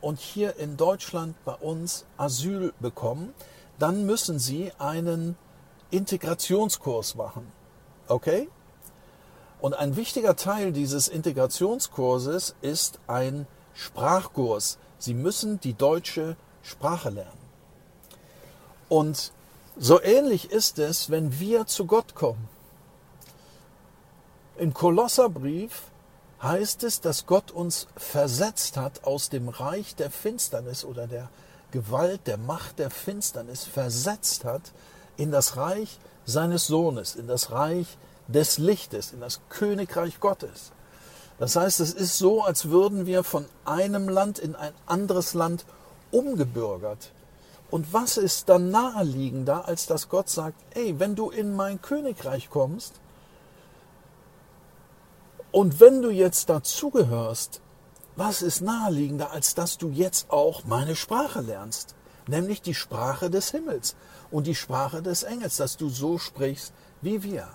und 0.00 0.18
hier 0.18 0.56
in 0.56 0.76
Deutschland 0.76 1.36
bei 1.44 1.54
uns 1.54 2.04
Asyl 2.16 2.74
bekommen, 2.80 3.32
dann 3.78 4.06
müssen 4.06 4.38
sie 4.38 4.72
einen 4.78 5.36
Integrationskurs 5.90 7.14
machen. 7.14 7.50
Okay? 8.08 8.48
Und 9.60 9.74
ein 9.74 9.96
wichtiger 9.96 10.36
Teil 10.36 10.72
dieses 10.72 11.08
Integrationskurses 11.08 12.54
ist 12.60 12.98
ein 13.06 13.46
Sprachkurs. 13.74 14.78
Sie 14.98 15.14
müssen 15.14 15.60
die 15.60 15.74
deutsche 15.74 16.36
Sprache 16.62 17.10
lernen. 17.10 17.46
Und 18.88 19.32
so 19.76 20.00
ähnlich 20.00 20.50
ist 20.50 20.78
es, 20.78 21.10
wenn 21.10 21.38
wir 21.38 21.66
zu 21.66 21.86
Gott 21.86 22.14
kommen. 22.14 22.48
Im 24.56 24.72
Kolosserbrief 24.72 25.82
heißt 26.42 26.84
es, 26.84 27.00
dass 27.00 27.26
Gott 27.26 27.50
uns 27.50 27.86
versetzt 27.96 28.76
hat 28.76 29.04
aus 29.04 29.28
dem 29.28 29.48
Reich 29.48 29.94
der 29.96 30.10
Finsternis 30.10 30.84
oder 30.84 31.06
der 31.06 31.28
Gewalt, 31.72 32.26
der 32.26 32.38
Macht 32.38 32.78
der 32.78 32.90
Finsternis, 32.90 33.64
versetzt 33.64 34.44
hat 34.44 34.72
in 35.16 35.30
das 35.30 35.56
Reich 35.56 35.98
seines 36.24 36.66
Sohnes, 36.66 37.16
in 37.16 37.26
das 37.26 37.50
Reich 37.50 37.98
des 38.28 38.58
Lichtes, 38.58 39.12
in 39.12 39.20
das 39.20 39.40
Königreich 39.48 40.20
Gottes. 40.20 40.72
Das 41.38 41.56
heißt, 41.56 41.80
es 41.80 41.92
ist 41.92 42.16
so, 42.18 42.42
als 42.42 42.70
würden 42.70 43.06
wir 43.06 43.22
von 43.22 43.46
einem 43.64 44.08
Land 44.08 44.38
in 44.38 44.56
ein 44.56 44.72
anderes 44.86 45.34
Land 45.34 45.64
umgebürgert. 46.10 47.12
Und 47.70 47.92
was 47.92 48.16
ist 48.16 48.48
dann 48.48 48.70
naheliegender, 48.70 49.66
als 49.66 49.86
dass 49.86 50.08
Gott 50.08 50.28
sagt, 50.28 50.56
ey, 50.74 50.98
wenn 50.98 51.14
du 51.14 51.30
in 51.30 51.54
mein 51.54 51.82
Königreich 51.82 52.48
kommst 52.48 52.94
und 55.50 55.80
wenn 55.80 56.00
du 56.00 56.10
jetzt 56.10 56.48
dazugehörst, 56.48 57.60
was 58.14 58.40
ist 58.40 58.62
naheliegender, 58.62 59.32
als 59.32 59.54
dass 59.54 59.78
du 59.78 59.90
jetzt 59.90 60.30
auch 60.30 60.64
meine 60.64 60.96
Sprache 60.96 61.40
lernst, 61.40 61.94
nämlich 62.28 62.62
die 62.62 62.74
Sprache 62.74 63.30
des 63.30 63.50
Himmels 63.50 63.94
und 64.30 64.46
die 64.46 64.54
Sprache 64.54 65.02
des 65.02 65.22
Engels, 65.22 65.56
dass 65.56 65.76
du 65.76 65.88
so 65.88 66.18
sprichst 66.18 66.72
wie 67.02 67.22
wir. 67.22 67.48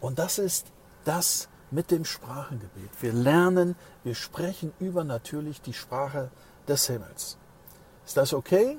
Und 0.00 0.18
das 0.18 0.38
ist 0.38 0.66
das 1.04 1.48
mit 1.70 1.90
dem 1.90 2.04
Sprachengebet. 2.04 2.90
Wir 3.00 3.12
lernen, 3.12 3.76
wir 4.04 4.14
sprechen 4.14 4.72
übernatürlich 4.78 5.60
die 5.60 5.74
Sprache 5.74 6.30
des 6.66 6.86
Himmels. 6.86 7.36
Ist 8.06 8.16
das 8.16 8.32
okay? 8.32 8.78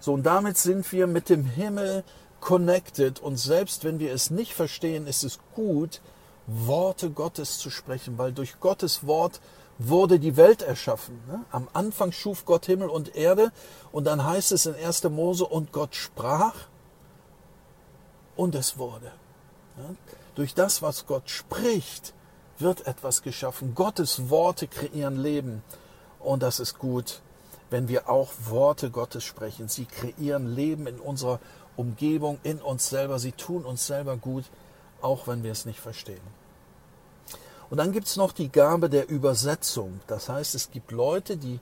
So, 0.00 0.12
und 0.12 0.24
damit 0.24 0.58
sind 0.58 0.90
wir 0.92 1.06
mit 1.06 1.28
dem 1.28 1.44
Himmel 1.44 2.04
connected. 2.40 3.20
Und 3.20 3.36
selbst 3.36 3.84
wenn 3.84 3.98
wir 3.98 4.12
es 4.12 4.30
nicht 4.30 4.54
verstehen, 4.54 5.06
ist 5.06 5.24
es 5.24 5.38
gut, 5.54 6.00
Worte 6.46 7.10
Gottes 7.10 7.58
zu 7.58 7.70
sprechen, 7.70 8.18
weil 8.18 8.32
durch 8.32 8.60
Gottes 8.60 9.06
Wort 9.06 9.40
wurde 9.78 10.18
die 10.18 10.36
Welt 10.36 10.62
erschaffen. 10.62 11.20
Ne? 11.28 11.44
Am 11.50 11.68
Anfang 11.72 12.10
schuf 12.12 12.44
Gott 12.44 12.66
Himmel 12.66 12.88
und 12.88 13.14
Erde 13.14 13.52
und 13.92 14.04
dann 14.04 14.24
heißt 14.24 14.52
es 14.52 14.66
in 14.66 14.74
1. 14.74 15.04
Mose, 15.04 15.44
und 15.44 15.72
Gott 15.72 15.94
sprach 15.94 16.54
und 18.34 18.54
es 18.54 18.78
wurde. 18.78 19.12
Durch 20.38 20.54
das, 20.54 20.80
was 20.80 21.04
Gott 21.06 21.28
spricht, 21.28 22.14
wird 22.58 22.86
etwas 22.86 23.20
geschaffen. 23.20 23.74
Gottes 23.74 24.30
Worte 24.30 24.66
kreieren 24.66 25.16
Leben 25.16 25.62
und 26.18 26.42
das 26.42 26.58
ist 26.58 26.78
gut 26.78 27.20
wenn 27.70 27.88
wir 27.88 28.08
auch 28.08 28.32
Worte 28.46 28.90
Gottes 28.90 29.24
sprechen. 29.24 29.68
Sie 29.68 29.84
kreieren 29.84 30.54
Leben 30.54 30.86
in 30.86 30.98
unserer 30.98 31.40
Umgebung, 31.76 32.38
in 32.42 32.60
uns 32.60 32.88
selber. 32.88 33.18
Sie 33.18 33.32
tun 33.32 33.64
uns 33.64 33.86
selber 33.86 34.16
gut, 34.16 34.44
auch 35.00 35.26
wenn 35.26 35.42
wir 35.42 35.52
es 35.52 35.64
nicht 35.64 35.80
verstehen. 35.80 36.20
Und 37.70 37.76
dann 37.76 37.92
gibt 37.92 38.06
es 38.06 38.16
noch 38.16 38.32
die 38.32 38.50
Gabe 38.50 38.88
der 38.88 39.08
Übersetzung. 39.10 40.00
Das 40.06 40.28
heißt, 40.28 40.54
es 40.54 40.70
gibt 40.70 40.90
Leute, 40.90 41.36
die 41.36 41.60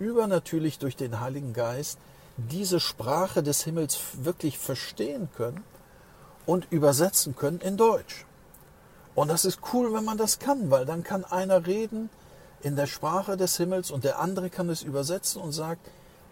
übernatürlich 0.00 0.78
durch 0.78 0.96
den 0.96 1.20
Heiligen 1.20 1.52
Geist 1.52 1.98
diese 2.36 2.80
Sprache 2.80 3.44
des 3.44 3.62
Himmels 3.62 4.00
wirklich 4.14 4.58
verstehen 4.58 5.28
können 5.36 5.62
und 6.46 6.70
übersetzen 6.70 7.36
können 7.36 7.60
in 7.60 7.76
Deutsch. 7.76 8.26
Und 9.14 9.28
das 9.28 9.44
ist 9.44 9.60
cool, 9.72 9.92
wenn 9.92 10.04
man 10.04 10.18
das 10.18 10.38
kann, 10.38 10.70
weil 10.70 10.84
dann 10.84 11.04
kann 11.04 11.24
einer 11.24 11.66
reden, 11.66 12.10
in 12.60 12.76
der 12.76 12.86
Sprache 12.86 13.36
des 13.36 13.56
Himmels 13.56 13.90
und 13.90 14.04
der 14.04 14.18
andere 14.18 14.50
kann 14.50 14.70
es 14.70 14.82
übersetzen 14.82 15.40
und 15.40 15.52
sagt, 15.52 15.86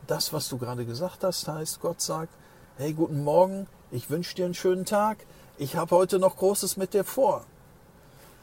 das, 0.06 0.32
was 0.32 0.48
du 0.48 0.58
gerade 0.58 0.84
gesagt 0.84 1.22
hast, 1.22 1.46
heißt, 1.46 1.80
Gott 1.80 2.00
sagt, 2.00 2.32
hey, 2.76 2.92
guten 2.92 3.22
Morgen, 3.22 3.68
ich 3.90 4.10
wünsche 4.10 4.34
dir 4.34 4.46
einen 4.46 4.54
schönen 4.54 4.84
Tag, 4.84 5.18
ich 5.58 5.76
habe 5.76 5.94
heute 5.94 6.18
noch 6.18 6.36
Großes 6.36 6.76
mit 6.76 6.94
dir 6.94 7.04
vor. 7.04 7.44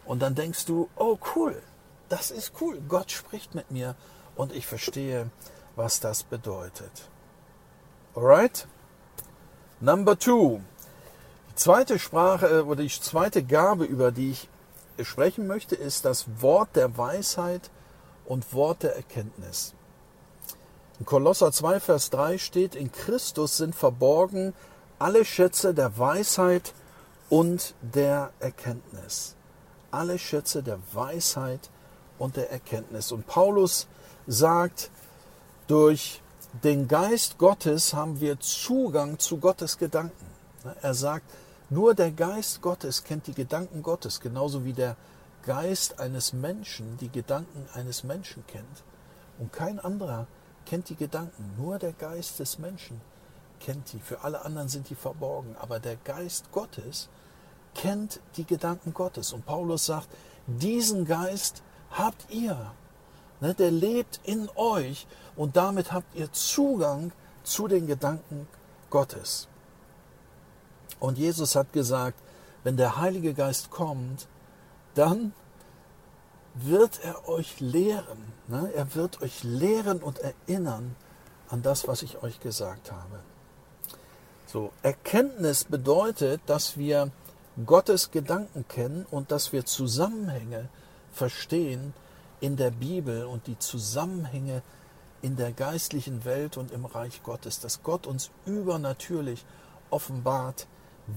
Und 0.06 0.22
dann 0.22 0.36
denkst 0.36 0.66
du, 0.66 0.88
oh 0.96 1.18
cool, 1.36 1.62
das 2.08 2.32
ist 2.32 2.54
cool, 2.62 2.80
Gott 2.88 3.12
spricht 3.12 3.56
mit 3.56 3.72
mir 3.72 3.96
und 4.36 4.54
ich 4.54 4.68
verstehe, 4.68 5.30
was 5.76 6.00
das 6.00 6.24
bedeutet. 6.24 7.10
Alright? 8.16 8.68
Number 9.82 10.18
two. 10.18 10.62
Zweite 11.60 12.00
Sprache 12.00 12.48
äh, 12.48 12.62
oder 12.62 12.84
die 12.84 12.90
zweite 12.90 13.44
Gabe, 13.44 13.84
über 13.84 14.14
die 14.14 14.32
ich 14.32 14.48
sprechen 15.06 15.46
möchte, 15.46 15.76
ist 15.76 16.06
das 16.06 16.26
Wort 16.40 16.70
der 16.78 16.98
Weisheit 16.98 17.70
und 18.24 18.54
Wort 18.54 18.84
der 18.84 18.96
Erkenntnis. 18.96 19.74
In 21.02 21.06
Kolosser 21.06 21.52
2, 21.52 21.82
Vers 21.82 22.12
3 22.12 22.38
steht, 22.38 22.76
in 22.76 22.94
Christus 22.94 23.58
sind 23.58 23.76
verborgen 23.76 24.54
alle 25.00 25.26
Schätze 25.26 25.74
der 25.74 25.98
Weisheit 25.98 26.74
und 27.28 27.74
der 27.82 28.32
Erkenntnis. 28.40 29.36
Alle 29.92 30.18
Schätze 30.18 30.64
der 30.64 30.80
Weisheit 30.94 31.70
und 32.18 32.38
der 32.38 32.54
Erkenntnis. 32.54 33.12
Und 33.12 33.28
Paulus 33.28 33.88
sagt, 34.28 34.92
durch 35.68 36.22
den 36.64 36.88
Geist 36.88 37.38
Gottes 37.38 37.94
haben 37.94 38.22
wir 38.22 38.40
Zugang 38.40 39.20
zu 39.20 39.40
Gottes 39.40 39.78
Gedanken. 39.78 40.26
Er 40.82 40.94
sagt, 40.94 41.30
nur 41.70 41.94
der 41.94 42.12
Geist 42.12 42.62
Gottes 42.62 43.04
kennt 43.04 43.28
die 43.28 43.34
Gedanken 43.34 43.84
Gottes, 43.84 44.20
genauso 44.20 44.66
wie 44.66 44.74
der 44.74 44.96
Geist 45.44 46.00
eines 46.00 46.34
Menschen 46.34 46.98
die 46.98 47.10
Gedanken 47.10 47.68
eines 47.74 48.04
Menschen 48.04 48.46
kennt. 48.48 48.84
Und 49.38 49.54
kein 49.54 49.80
anderer 49.80 50.28
kennt 50.66 50.90
die 50.90 50.96
Gedanken, 50.96 51.54
nur 51.58 51.80
der 51.80 51.94
Geist 51.94 52.40
des 52.40 52.60
Menschen 52.60 53.02
kennt 53.60 53.94
die. 53.94 54.00
Für 54.00 54.24
alle 54.24 54.44
anderen 54.46 54.70
sind 54.70 54.90
die 54.90 54.96
verborgen. 54.96 55.56
Aber 55.60 55.80
der 55.80 55.96
Geist 55.98 56.52
Gottes 56.52 57.10
kennt 57.76 58.20
die 58.36 58.46
Gedanken 58.46 58.94
Gottes. 58.94 59.34
Und 59.34 59.46
Paulus 59.46 59.86
sagt, 59.86 60.10
diesen 60.48 61.06
Geist 61.06 61.62
habt 61.92 62.30
ihr. 62.32 62.72
Ne, 63.42 63.54
der 63.54 63.72
lebt 63.72 64.20
in 64.24 64.50
euch 64.56 65.08
und 65.38 65.56
damit 65.56 65.94
habt 65.94 66.14
ihr 66.14 66.32
Zugang 66.34 67.14
zu 67.44 67.70
den 67.70 67.88
Gedanken 67.88 68.48
Gottes. 68.90 69.48
Und 71.00 71.18
Jesus 71.18 71.56
hat 71.56 71.74
gesagt, 71.74 72.20
wenn 72.64 72.78
der 72.78 72.98
Heilige 72.98 73.34
Geist 73.34 73.72
kommt, 73.72 74.28
dann 74.96 75.34
wird 76.54 77.00
er 77.04 77.30
euch 77.30 77.60
lehren. 77.60 78.34
Ne? 78.48 78.72
Er 78.76 78.96
wird 78.96 79.22
euch 79.22 79.44
lehren 79.44 80.00
und 80.00 80.20
erinnern 80.20 80.96
an 81.50 81.62
das, 81.62 81.88
was 81.88 82.02
ich 82.02 82.22
euch 82.22 82.40
gesagt 82.40 82.92
habe. 82.92 83.20
So, 84.46 84.72
Erkenntnis 84.82 85.64
bedeutet, 85.64 86.42
dass 86.48 86.78
wir 86.78 87.12
Gottes 87.66 88.12
Gedanken 88.12 88.68
kennen 88.68 89.06
und 89.12 89.32
dass 89.32 89.54
wir 89.54 89.66
Zusammenhänge 89.66 90.70
verstehen 91.12 91.94
in 92.40 92.56
der 92.56 92.72
Bibel 92.72 93.26
und 93.26 93.48
die 93.48 93.60
Zusammenhänge 93.60 94.62
in 95.22 95.36
der 95.36 95.52
geistlichen 95.52 96.24
Welt 96.26 96.58
und 96.58 96.72
im 96.72 96.86
Reich 96.86 97.22
Gottes, 97.24 97.60
dass 97.60 97.84
Gott 97.84 98.08
uns 98.08 98.32
übernatürlich 98.46 99.46
offenbart, 99.90 100.68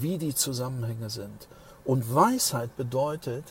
wie 0.01 0.19
die 0.19 0.35
Zusammenhänge 0.35 1.11
sind. 1.11 1.49
Und 1.85 2.15
Weisheit 2.15 2.77
bedeutet, 2.77 3.45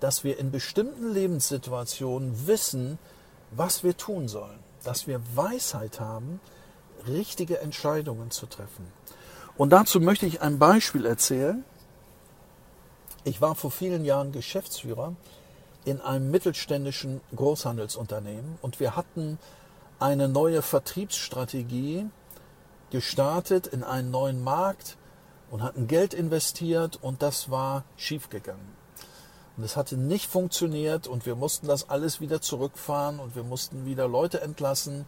dass 0.00 0.24
wir 0.24 0.38
in 0.38 0.50
bestimmten 0.50 1.12
Lebenssituationen 1.12 2.46
wissen, 2.46 2.98
was 3.50 3.84
wir 3.84 3.96
tun 3.96 4.28
sollen, 4.28 4.58
dass 4.82 5.06
wir 5.06 5.20
Weisheit 5.34 6.00
haben, 6.00 6.40
richtige 7.06 7.60
Entscheidungen 7.60 8.30
zu 8.30 8.46
treffen. 8.46 8.86
Und 9.56 9.70
dazu 9.70 10.00
möchte 10.00 10.26
ich 10.26 10.42
ein 10.42 10.58
Beispiel 10.58 11.06
erzählen. 11.06 11.64
Ich 13.24 13.40
war 13.40 13.54
vor 13.54 13.70
vielen 13.70 14.04
Jahren 14.04 14.32
Geschäftsführer 14.32 15.14
in 15.84 16.00
einem 16.00 16.30
mittelständischen 16.30 17.20
Großhandelsunternehmen 17.34 18.58
und 18.62 18.80
wir 18.80 18.96
hatten 18.96 19.38
eine 19.98 20.28
neue 20.28 20.62
Vertriebsstrategie 20.62 22.06
gestartet 22.90 23.66
in 23.66 23.84
einen 23.84 24.10
neuen 24.10 24.42
Markt 24.42 24.96
und 25.50 25.62
hatten 25.62 25.86
Geld 25.86 26.14
investiert 26.14 26.98
und 27.00 27.22
das 27.22 27.50
war 27.50 27.84
schiefgegangen. 27.96 28.74
Und 29.56 29.64
es 29.64 29.76
hatte 29.76 29.96
nicht 29.96 30.30
funktioniert 30.30 31.06
und 31.06 31.26
wir 31.26 31.36
mussten 31.36 31.68
das 31.68 31.88
alles 31.88 32.20
wieder 32.20 32.40
zurückfahren 32.40 33.20
und 33.20 33.36
wir 33.36 33.44
mussten 33.44 33.86
wieder 33.86 34.08
Leute 34.08 34.40
entlassen 34.40 35.06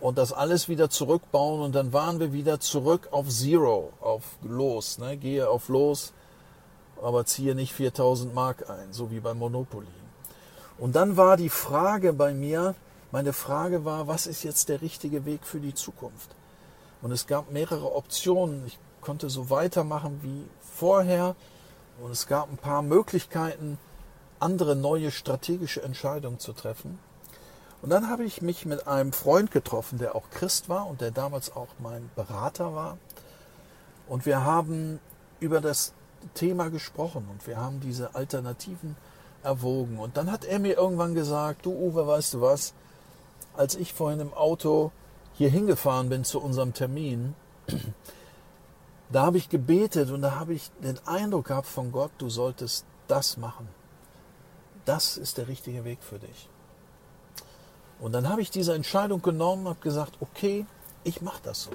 und 0.00 0.18
das 0.18 0.32
alles 0.32 0.68
wieder 0.68 0.90
zurückbauen 0.90 1.60
und 1.60 1.74
dann 1.74 1.92
waren 1.92 2.18
wir 2.18 2.32
wieder 2.32 2.60
zurück 2.60 3.08
auf 3.12 3.28
Zero, 3.28 3.92
auf 4.00 4.24
Los. 4.42 4.98
Ne? 4.98 5.16
Gehe 5.16 5.48
auf 5.48 5.68
Los, 5.68 6.12
aber 7.00 7.24
ziehe 7.24 7.54
nicht 7.54 7.72
4000 7.72 8.34
Mark 8.34 8.68
ein, 8.68 8.92
so 8.92 9.10
wie 9.10 9.20
bei 9.20 9.34
Monopoly. 9.34 9.86
Und 10.78 10.96
dann 10.96 11.16
war 11.16 11.36
die 11.36 11.48
Frage 11.48 12.12
bei 12.12 12.34
mir, 12.34 12.74
meine 13.10 13.32
Frage 13.32 13.84
war, 13.84 14.06
was 14.06 14.26
ist 14.26 14.42
jetzt 14.42 14.68
der 14.68 14.82
richtige 14.82 15.24
Weg 15.24 15.44
für 15.44 15.60
die 15.60 15.74
Zukunft? 15.74 16.30
Und 17.00 17.10
es 17.10 17.26
gab 17.26 17.50
mehrere 17.50 17.94
Optionen. 17.94 18.64
Ich 18.66 18.78
konnte 19.08 19.30
so 19.30 19.48
weitermachen 19.48 20.20
wie 20.22 20.44
vorher 20.60 21.34
und 22.02 22.10
es 22.10 22.26
gab 22.26 22.50
ein 22.52 22.58
paar 22.58 22.82
Möglichkeiten, 22.82 23.78
andere 24.38 24.76
neue 24.76 25.10
strategische 25.10 25.82
Entscheidungen 25.82 26.38
zu 26.38 26.52
treffen. 26.52 26.98
Und 27.80 27.88
dann 27.88 28.10
habe 28.10 28.24
ich 28.24 28.42
mich 28.42 28.66
mit 28.66 28.86
einem 28.86 29.14
Freund 29.14 29.50
getroffen, 29.50 29.98
der 29.98 30.14
auch 30.14 30.28
Christ 30.28 30.68
war 30.68 30.86
und 30.86 31.00
der 31.00 31.10
damals 31.10 31.56
auch 31.56 31.68
mein 31.78 32.10
Berater 32.16 32.74
war. 32.74 32.98
Und 34.08 34.26
wir 34.26 34.44
haben 34.44 35.00
über 35.40 35.62
das 35.62 35.94
Thema 36.34 36.68
gesprochen 36.68 37.28
und 37.30 37.46
wir 37.46 37.56
haben 37.56 37.80
diese 37.80 38.14
Alternativen 38.14 38.94
erwogen. 39.42 39.98
Und 39.98 40.18
dann 40.18 40.30
hat 40.30 40.44
er 40.44 40.58
mir 40.58 40.76
irgendwann 40.76 41.14
gesagt, 41.14 41.64
du 41.64 41.72
Uwe, 41.72 42.06
weißt 42.06 42.34
du 42.34 42.42
was, 42.42 42.74
als 43.56 43.74
ich 43.74 43.94
vorhin 43.94 44.20
im 44.20 44.34
Auto 44.34 44.92
hier 45.32 45.48
hingefahren 45.48 46.10
bin 46.10 46.24
zu 46.24 46.42
unserem 46.42 46.74
Termin, 46.74 47.34
da 49.10 49.22
habe 49.22 49.38
ich 49.38 49.48
gebetet 49.48 50.10
und 50.10 50.22
da 50.22 50.34
habe 50.38 50.54
ich 50.54 50.70
den 50.82 50.98
Eindruck 51.06 51.46
gehabt 51.46 51.66
von 51.66 51.92
Gott, 51.92 52.10
du 52.18 52.28
solltest 52.28 52.84
das 53.06 53.36
machen. 53.36 53.68
Das 54.84 55.16
ist 55.16 55.38
der 55.38 55.48
richtige 55.48 55.84
Weg 55.84 56.02
für 56.02 56.18
dich. 56.18 56.48
Und 58.00 58.12
dann 58.12 58.28
habe 58.28 58.42
ich 58.42 58.50
diese 58.50 58.74
Entscheidung 58.74 59.22
genommen, 59.22 59.68
habe 59.68 59.80
gesagt, 59.80 60.18
okay, 60.20 60.66
ich 61.04 61.20
mache 61.20 61.40
das 61.42 61.64
so. 61.64 61.70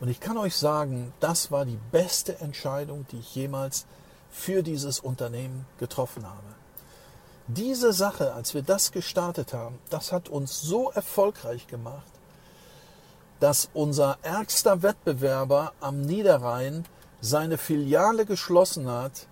Und 0.00 0.08
ich 0.08 0.20
kann 0.20 0.36
euch 0.36 0.54
sagen, 0.54 1.12
das 1.18 1.50
war 1.50 1.64
die 1.64 1.78
beste 1.90 2.38
Entscheidung, 2.40 3.06
die 3.10 3.18
ich 3.18 3.34
jemals 3.34 3.86
für 4.30 4.62
dieses 4.62 5.00
Unternehmen 5.00 5.66
getroffen 5.78 6.26
habe. 6.26 6.54
Diese 7.48 7.92
Sache, 7.92 8.34
als 8.34 8.54
wir 8.54 8.62
das 8.62 8.92
gestartet 8.92 9.54
haben, 9.54 9.78
das 9.88 10.12
hat 10.12 10.28
uns 10.28 10.60
so 10.60 10.90
erfolgreich 10.90 11.66
gemacht, 11.66 12.12
dass 13.40 13.68
unser 13.72 14.18
ärgster 14.22 14.82
Wettbewerber 14.82 15.72
am 15.80 16.02
Niederrhein 16.02 16.84
seine 17.20 17.58
Filiale 17.58 18.26
geschlossen 18.26 18.88
hat, 18.88 19.26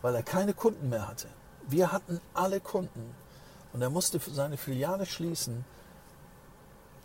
weil 0.00 0.14
er 0.14 0.22
keine 0.22 0.54
Kunden 0.54 0.88
mehr 0.88 1.08
hatte. 1.08 1.28
Wir 1.68 1.92
hatten 1.92 2.20
alle 2.34 2.60
Kunden. 2.60 3.14
Und 3.72 3.80
er 3.80 3.90
musste 3.90 4.20
seine 4.20 4.56
Filiale 4.56 5.06
schließen, 5.06 5.64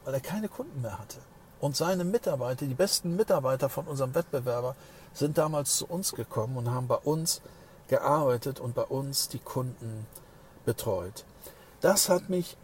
weil 0.03 0.13
er 0.13 0.19
keine 0.19 0.49
Kunden 0.49 0.81
mehr 0.81 0.99
hatte. 0.99 1.19
Und 1.59 1.75
seine 1.75 2.03
Mitarbeiter, 2.03 2.65
die 2.65 2.73
besten 2.73 3.15
Mitarbeiter 3.15 3.69
von 3.69 3.87
unserem 3.87 4.13
Wettbewerber, 4.13 4.75
sind 5.13 5.37
damals 5.37 5.77
zu 5.77 5.87
uns 5.87 6.11
gekommen 6.13 6.57
und 6.57 6.69
haben 6.69 6.87
bei 6.87 6.95
uns 6.95 7.41
gearbeitet 7.87 8.59
und 8.59 8.75
bei 8.75 8.83
uns 8.83 9.29
die 9.29 9.39
Kunden 9.39 10.05
betreut. 10.65 11.23
Das 11.81 12.09
hat 12.09 12.29
mich 12.29 12.57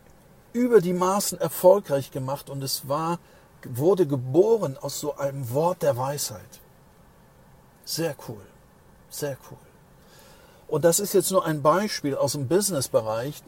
über 0.52 0.82
die 0.82 0.94
Maßen 0.94 1.40
erfolgreich 1.40 2.12
gemacht 2.12 2.50
und 2.50 2.64
es 2.64 2.88
war, 2.88 3.20
wurde 3.70 4.08
geboren 4.08 4.78
aus 4.80 5.00
so 5.00 5.16
einem 5.16 5.52
Wort 5.52 5.82
der 5.82 5.98
Weisheit. 5.98 6.60
Sehr 7.86 8.16
cool, 8.28 8.42
sehr 9.10 9.38
cool. 9.50 9.58
Und 10.68 10.86
das 10.86 11.00
ist 11.00 11.14
jetzt 11.14 11.32
nur 11.32 11.46
ein 11.46 11.62
Beispiel 11.62 12.16
aus 12.16 12.32
dem 12.34 12.48
Businessbereich, 12.48 13.44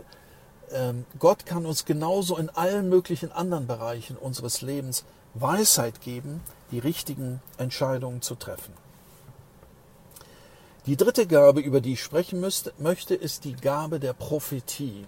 ähm, 0.71 1.05
Gott 1.19 1.45
kann 1.45 1.65
uns 1.65 1.85
genauso 1.85 2.37
in 2.37 2.49
allen 2.49 2.89
möglichen 2.89 3.31
anderen 3.31 3.67
Bereichen 3.67 4.17
unseres 4.17 4.61
Lebens 4.61 5.05
Weisheit 5.33 6.01
geben, 6.01 6.41
die 6.71 6.79
richtigen 6.79 7.41
Entscheidungen 7.57 8.21
zu 8.21 8.35
treffen. 8.35 8.73
Die 10.85 10.97
dritte 10.97 11.25
Gabe, 11.25 11.61
über 11.61 11.81
die 11.81 11.93
ich 11.93 12.03
sprechen 12.03 12.39
müsste, 12.39 12.73
möchte, 12.77 13.15
ist 13.15 13.43
die 13.43 13.55
Gabe 13.55 13.99
der 13.99 14.13
Prophetie. 14.13 15.05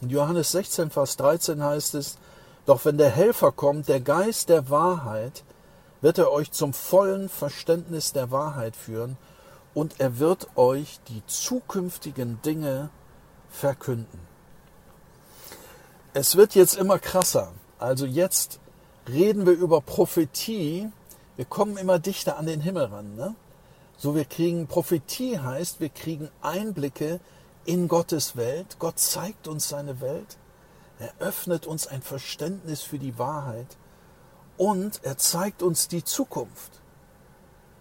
In 0.00 0.10
Johannes 0.10 0.52
16, 0.52 0.90
Vers 0.90 1.16
13 1.16 1.62
heißt 1.62 1.94
es, 1.94 2.16
Doch 2.68 2.84
wenn 2.84 2.98
der 2.98 3.08
Helfer 3.08 3.50
kommt, 3.50 3.88
der 3.88 3.98
Geist 3.98 4.50
der 4.50 4.68
Wahrheit, 4.68 5.42
wird 6.02 6.18
er 6.18 6.30
euch 6.30 6.52
zum 6.52 6.74
vollen 6.74 7.30
Verständnis 7.30 8.12
der 8.12 8.30
Wahrheit 8.30 8.76
führen 8.76 9.16
und 9.72 10.00
er 10.00 10.18
wird 10.18 10.48
euch 10.54 11.00
die 11.08 11.22
zukünftigen 11.26 12.42
Dinge 12.42 12.90
verkünden. 13.48 14.20
Es 16.12 16.36
wird 16.36 16.54
jetzt 16.54 16.76
immer 16.76 16.98
krasser. 16.98 17.52
Also 17.78 18.04
jetzt 18.04 18.60
reden 19.08 19.46
wir 19.46 19.54
über 19.54 19.80
Prophetie. 19.80 20.92
Wir 21.36 21.46
kommen 21.46 21.78
immer 21.78 21.98
dichter 21.98 22.36
an 22.36 22.44
den 22.44 22.60
Himmel 22.60 22.84
ran. 22.84 23.14
Ne? 23.14 23.34
So 23.96 24.14
wir 24.14 24.26
kriegen 24.26 24.66
Prophetie 24.66 25.38
heißt, 25.38 25.80
wir 25.80 25.88
kriegen 25.88 26.28
Einblicke 26.42 27.20
in 27.64 27.88
Gottes 27.88 28.36
Welt. 28.36 28.76
Gott 28.78 28.98
zeigt 28.98 29.48
uns 29.48 29.70
seine 29.70 30.02
Welt. 30.02 30.36
Er 30.98 31.12
öffnet 31.20 31.66
uns 31.66 31.86
ein 31.86 32.02
Verständnis 32.02 32.82
für 32.82 32.98
die 32.98 33.18
Wahrheit. 33.18 33.76
Und 34.56 35.00
er 35.04 35.16
zeigt 35.16 35.62
uns 35.62 35.88
die 35.88 36.02
Zukunft. 36.02 36.80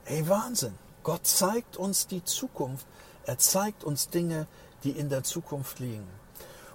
Ey, 0.05 0.27
Wahnsinn. 0.29 0.75
Gott 1.03 1.25
zeigt 1.25 1.77
uns 1.77 2.07
die 2.07 2.23
Zukunft. 2.23 2.85
Er 3.25 3.37
zeigt 3.37 3.83
uns 3.83 4.09
Dinge, 4.09 4.47
die 4.83 4.91
in 4.91 5.09
der 5.09 5.23
Zukunft 5.23 5.79
liegen. 5.79 6.07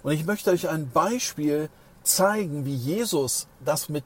Und 0.02 0.12
ich 0.12 0.24
möchte 0.24 0.50
euch 0.50 0.68
ein 0.68 0.90
Beispiel 0.90 1.70
zeigen, 2.02 2.64
wie 2.64 2.74
Jesus 2.74 3.46
das 3.64 3.88
mit 3.88 4.05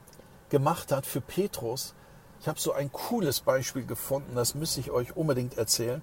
gemacht 0.51 0.93
hat 0.93 1.07
für 1.07 1.21
Petrus. 1.21 1.95
Ich 2.41 2.49
habe 2.49 2.61
so 2.61 2.73
ein 2.73 2.93
cooles 2.93 3.41
Beispiel 3.41 3.85
gefunden, 3.87 4.35
das 4.35 4.55
müsste 4.55 4.81
ich 4.81 4.91
euch 4.91 5.17
unbedingt 5.17 5.57
erzählen. 5.57 6.03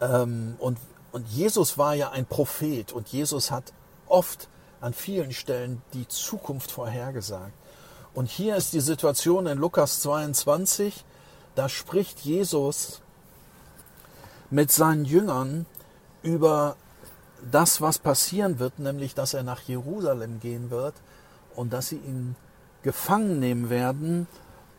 Ähm, 0.00 0.54
und, 0.58 0.78
und 1.12 1.28
Jesus 1.28 1.78
war 1.78 1.94
ja 1.94 2.10
ein 2.10 2.26
Prophet 2.26 2.92
und 2.92 3.08
Jesus 3.08 3.50
hat 3.50 3.72
oft 4.06 4.48
an 4.80 4.94
vielen 4.94 5.32
Stellen 5.32 5.82
die 5.92 6.08
Zukunft 6.08 6.70
vorhergesagt. 6.70 7.52
Und 8.14 8.28
hier 8.28 8.56
ist 8.56 8.72
die 8.72 8.80
Situation 8.80 9.46
in 9.46 9.58
Lukas 9.58 10.00
22, 10.00 11.04
da 11.54 11.68
spricht 11.68 12.20
Jesus 12.20 13.02
mit 14.50 14.72
seinen 14.72 15.04
Jüngern 15.04 15.66
über 16.22 16.76
das, 17.50 17.80
was 17.80 17.98
passieren 17.98 18.58
wird, 18.58 18.78
nämlich 18.78 19.14
dass 19.14 19.34
er 19.34 19.42
nach 19.42 19.62
Jerusalem 19.62 20.40
gehen 20.40 20.70
wird 20.70 20.94
und 21.54 21.72
dass 21.72 21.88
sie 21.88 21.96
ihn 21.96 22.36
gefangen 22.82 23.38
nehmen 23.38 23.70
werden 23.70 24.26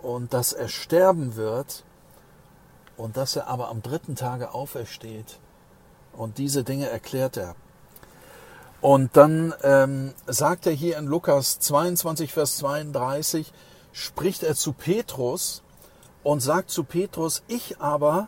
und 0.01 0.33
dass 0.33 0.53
er 0.53 0.67
sterben 0.67 1.35
wird 1.35 1.83
und 2.97 3.17
dass 3.17 3.35
er 3.35 3.47
aber 3.47 3.69
am 3.69 3.81
dritten 3.81 4.15
Tage 4.15 4.53
aufersteht. 4.53 5.39
Und 6.13 6.37
diese 6.37 6.63
Dinge 6.63 6.89
erklärt 6.89 7.37
er. 7.37 7.55
Und 8.81 9.15
dann 9.15 9.53
ähm, 9.61 10.13
sagt 10.25 10.65
er 10.65 10.73
hier 10.73 10.97
in 10.97 11.05
Lukas 11.05 11.59
22, 11.59 12.33
Vers 12.33 12.57
32, 12.57 13.53
spricht 13.91 14.43
er 14.43 14.55
zu 14.55 14.73
Petrus 14.73 15.61
und 16.23 16.39
sagt 16.39 16.71
zu 16.71 16.83
Petrus, 16.83 17.43
ich 17.47 17.79
aber 17.79 18.27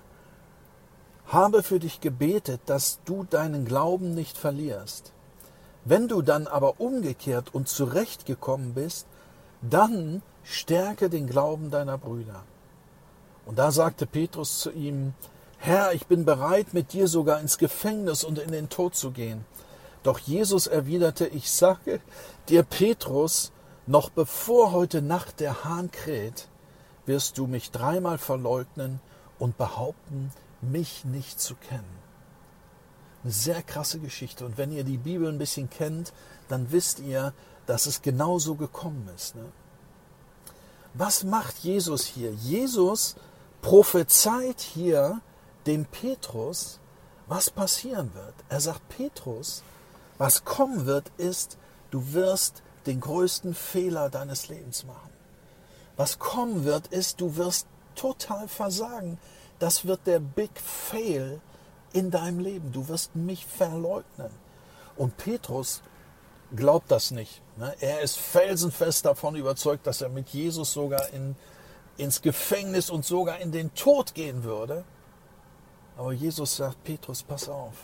habe 1.27 1.63
für 1.63 1.79
dich 1.79 2.01
gebetet, 2.01 2.61
dass 2.67 2.99
du 3.05 3.23
deinen 3.23 3.65
Glauben 3.65 4.13
nicht 4.13 4.37
verlierst. 4.37 5.11
Wenn 5.85 6.07
du 6.07 6.21
dann 6.21 6.47
aber 6.47 6.79
umgekehrt 6.79 7.53
und 7.53 7.67
zurechtgekommen 7.67 8.73
bist, 8.73 9.07
dann 9.61 10.21
stärke 10.43 11.09
den 11.09 11.27
Glauben 11.27 11.71
deiner 11.71 11.97
Brüder. 11.97 12.43
Und 13.45 13.59
da 13.59 13.71
sagte 13.71 14.05
Petrus 14.05 14.59
zu 14.59 14.71
ihm, 14.71 15.13
Herr, 15.65 15.93
ich 15.93 16.07
bin 16.07 16.25
bereit, 16.25 16.73
mit 16.73 16.91
dir 16.91 17.07
sogar 17.07 17.39
ins 17.39 17.57
Gefängnis 17.57 18.25
und 18.25 18.37
in 18.37 18.51
den 18.51 18.67
Tod 18.67 18.95
zu 18.95 19.11
gehen. 19.11 19.45
Doch 20.03 20.19
Jesus 20.19 20.67
erwiderte, 20.67 21.25
ich 21.25 21.49
sage 21.49 22.01
dir, 22.49 22.63
Petrus, 22.63 23.53
noch 23.87 24.09
bevor 24.09 24.73
heute 24.73 25.01
Nacht 25.01 25.39
der 25.39 25.63
Hahn 25.63 25.89
kräht, 25.89 26.49
wirst 27.05 27.37
du 27.37 27.47
mich 27.47 27.71
dreimal 27.71 28.17
verleugnen 28.17 28.99
und 29.39 29.57
behaupten, 29.57 30.31
mich 30.59 31.05
nicht 31.05 31.39
zu 31.39 31.55
kennen. 31.55 31.97
Eine 33.23 33.31
sehr 33.31 33.63
krasse 33.63 33.99
Geschichte. 33.99 34.45
Und 34.45 34.57
wenn 34.57 34.73
ihr 34.73 34.83
die 34.83 34.97
Bibel 34.97 35.29
ein 35.29 35.37
bisschen 35.37 35.69
kennt, 35.69 36.11
dann 36.49 36.73
wisst 36.73 36.99
ihr, 36.99 37.31
dass 37.67 37.85
es 37.85 38.01
genauso 38.01 38.55
gekommen 38.55 39.09
ist. 39.15 39.37
Ne? 39.37 39.45
Was 40.93 41.23
macht 41.23 41.59
Jesus 41.59 42.03
hier? 42.03 42.33
Jesus 42.33 43.15
prophezeit 43.61 44.59
hier 44.59 45.21
dem 45.65 45.85
Petrus, 45.85 46.79
was 47.27 47.49
passieren 47.49 48.13
wird. 48.13 48.33
Er 48.49 48.59
sagt, 48.59 48.87
Petrus, 48.89 49.63
was 50.17 50.45
kommen 50.45 50.85
wird, 50.85 51.11
ist, 51.17 51.57
du 51.91 52.13
wirst 52.13 52.61
den 52.85 52.99
größten 52.99 53.53
Fehler 53.53 54.09
deines 54.09 54.49
Lebens 54.49 54.85
machen. 54.85 55.09
Was 55.95 56.19
kommen 56.19 56.65
wird, 56.65 56.87
ist, 56.87 57.21
du 57.21 57.35
wirst 57.37 57.67
total 57.95 58.47
versagen. 58.47 59.19
Das 59.59 59.85
wird 59.85 60.05
der 60.05 60.19
Big 60.19 60.59
Fail 60.59 61.39
in 61.93 62.11
deinem 62.11 62.39
Leben. 62.39 62.71
Du 62.71 62.87
wirst 62.87 63.15
mich 63.15 63.45
verleugnen. 63.45 64.31
Und 64.95 65.17
Petrus 65.17 65.81
glaubt 66.55 66.91
das 66.91 67.11
nicht. 67.11 67.41
Ne? 67.57 67.73
Er 67.79 68.01
ist 68.01 68.17
felsenfest 68.17 69.05
davon 69.05 69.35
überzeugt, 69.35 69.87
dass 69.87 70.01
er 70.01 70.09
mit 70.09 70.29
Jesus 70.29 70.73
sogar 70.73 71.09
in, 71.09 71.35
ins 71.97 72.21
Gefängnis 72.21 72.89
und 72.89 73.05
sogar 73.05 73.39
in 73.39 73.51
den 73.51 73.73
Tod 73.75 74.13
gehen 74.13 74.43
würde. 74.43 74.83
Aber 75.97 76.13
Jesus 76.13 76.55
sagt, 76.55 76.83
Petrus, 76.83 77.23
pass 77.23 77.49
auf, 77.49 77.75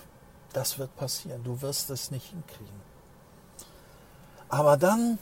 das 0.53 0.77
wird 0.79 0.95
passieren. 0.95 1.43
Du 1.43 1.61
wirst 1.61 1.89
es 1.89 2.11
nicht 2.11 2.27
hinkriegen. 2.27 2.81
Aber 4.49 4.77
dann 4.77 5.19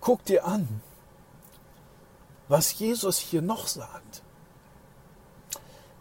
guck 0.00 0.24
dir 0.24 0.44
an, 0.44 0.80
was 2.48 2.78
Jesus 2.78 3.18
hier 3.18 3.42
noch 3.42 3.66
sagt. 3.66 4.22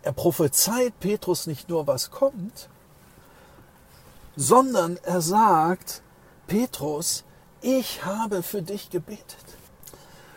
Er 0.04 0.12
prophezeit 0.12 1.00
Petrus 1.00 1.48
nicht 1.48 1.70
nur, 1.70 1.88
was 1.88 2.12
kommt, 2.12 2.70
sondern 4.36 4.98
er 5.04 5.22
sagt, 5.22 6.02
Petrus, 6.48 7.24
ich 7.62 8.04
habe 8.04 8.42
für 8.42 8.62
dich 8.62 8.90
gebetet. 8.90 9.46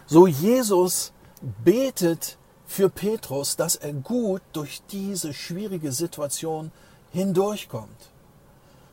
So 0.07 0.27
Jesus 0.27 1.13
betet 1.41 2.37
für 2.67 2.89
Petrus, 2.89 3.57
dass 3.57 3.77
er 3.77 3.93
gut 3.93 4.43
durch 4.53 4.83
diese 4.91 5.35
schwierige 5.35 5.93
Situation 5.93 6.73
hindurchkommt. 7.13 8.11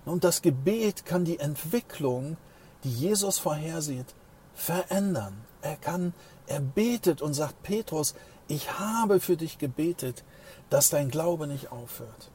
Und 0.05 0.23
das 0.23 0.41
Gebet 0.41 1.05
kann 1.05 1.25
die 1.25 1.39
Entwicklung 1.39 2.37
die 2.83 2.91
Jesus 2.91 3.39
vorhersieht, 3.39 4.07
verändern. 4.53 5.45
Er 5.61 5.75
kann, 5.75 6.13
er 6.47 6.59
betet 6.59 7.21
und 7.21 7.33
sagt, 7.33 7.61
Petrus, 7.63 8.15
ich 8.47 8.79
habe 8.79 9.19
für 9.19 9.37
dich 9.37 9.57
gebetet, 9.57 10.23
dass 10.69 10.89
dein 10.89 11.09
Glaube 11.09 11.47
nicht 11.47 11.71
aufhört. 11.71 12.31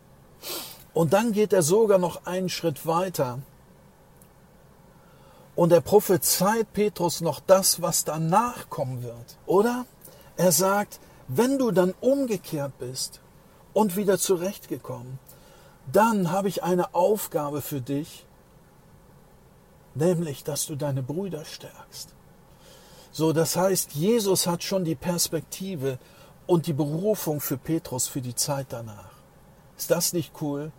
Und 0.94 1.12
dann 1.12 1.32
geht 1.32 1.52
er 1.52 1.62
sogar 1.62 1.98
noch 1.98 2.26
einen 2.26 2.48
Schritt 2.48 2.86
weiter. 2.86 3.40
Und 5.54 5.72
er 5.72 5.80
prophezeit 5.80 6.72
Petrus 6.72 7.20
noch 7.20 7.40
das, 7.40 7.82
was 7.82 8.04
danach 8.04 8.70
kommen 8.70 9.02
wird. 9.02 9.36
Oder? 9.46 9.86
Er 10.36 10.52
sagt, 10.52 11.00
wenn 11.28 11.58
du 11.58 11.70
dann 11.70 11.94
umgekehrt 12.00 12.78
bist 12.78 13.20
und 13.72 13.96
wieder 13.96 14.18
zurechtgekommen, 14.18 15.18
dann 15.92 16.30
habe 16.30 16.48
ich 16.48 16.62
eine 16.62 16.94
Aufgabe 16.94 17.62
für 17.62 17.80
dich, 17.80 18.26
nämlich 19.94 20.44
dass 20.44 20.66
du 20.66 20.76
deine 20.76 21.02
Brüder 21.02 21.44
stärkst. 21.44 22.14
So, 23.12 23.32
das 23.32 23.56
heißt, 23.56 23.92
Jesus 23.92 24.46
hat 24.46 24.62
schon 24.62 24.84
die 24.84 24.94
Perspektive 24.94 25.98
und 26.46 26.66
die 26.66 26.72
Berufung 26.72 27.40
für 27.40 27.56
Petrus 27.56 28.08
für 28.08 28.20
die 28.20 28.34
Zeit 28.34 28.66
danach. 28.70 29.10
Ist 29.76 29.90
das 29.90 30.12
nicht 30.12 30.32
cool? 30.40 30.70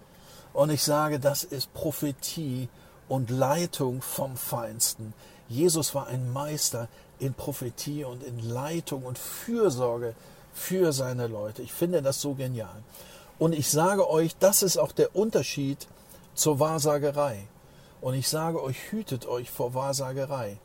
Und 0.53 0.69
ich 0.69 0.83
sage, 0.83 1.19
das 1.19 1.43
ist 1.43 1.73
Prophetie 1.73 2.69
und 3.07 3.29
Leitung 3.29 4.01
vom 4.01 4.37
Feinsten. 4.37 5.13
Jesus 5.49 5.95
war 5.95 6.07
ein 6.07 6.31
Meister 6.31 6.87
in 7.19 7.33
Prophetie 7.33 8.03
und 8.03 8.23
in 8.23 8.39
Leitung 8.39 9.03
und 9.03 9.17
Fürsorge 9.17 10.15
für 10.57 10.91
seine 10.91 11.27
Leute. 11.27 11.61
Ich 11.61 11.71
finde 11.71 12.01
das 12.01 12.19
so 12.19 12.33
genial. 12.33 12.83
Und 13.39 13.53
ich 13.53 13.69
sage 13.69 14.09
euch, 14.09 14.35
das 14.37 14.63
ist 14.63 14.77
auch 14.77 14.91
der 14.91 15.15
Unterschied 15.15 15.87
zur 16.33 16.59
Wahrsagerei. 16.59 17.47
Und 18.01 18.15
ich 18.15 18.27
sage 18.27 18.61
euch, 18.61 18.91
hütet 18.91 19.27
euch 19.27 19.51
vor 19.51 19.73
Wahrsagerei, 19.73 20.57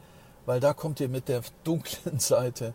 weil 0.47 0.61
da 0.61 0.73
kommt 0.73 1.01
ihr 1.01 1.09
mit 1.09 1.29
der 1.29 1.43
dunklen 1.65 2.19
Seite 2.19 2.75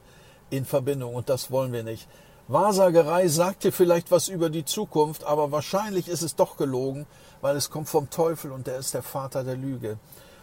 in 0.49 0.65
Verbindung 0.65 1.15
und 1.15 1.29
das 1.29 1.51
wollen 1.51 1.73
wir 1.73 1.83
nicht. 1.83 2.07
Wahrsagerei 2.47 3.27
sagt 3.27 3.65
dir 3.65 3.73
vielleicht 3.73 4.09
was 4.09 4.29
über 4.29 4.49
die 4.49 4.63
Zukunft, 4.63 5.25
aber 5.25 5.51
wahrscheinlich 5.51 6.07
ist 6.07 6.21
es 6.21 6.35
doch 6.35 6.55
gelogen, 6.55 7.05
weil 7.41 7.57
es 7.57 7.69
kommt 7.69 7.89
vom 7.89 8.09
Teufel 8.09 8.51
und 8.51 8.67
der 8.67 8.77
ist 8.77 8.93
der 8.93 9.03
Vater 9.03 9.43
der 9.43 9.57
Lüge. 9.57 9.97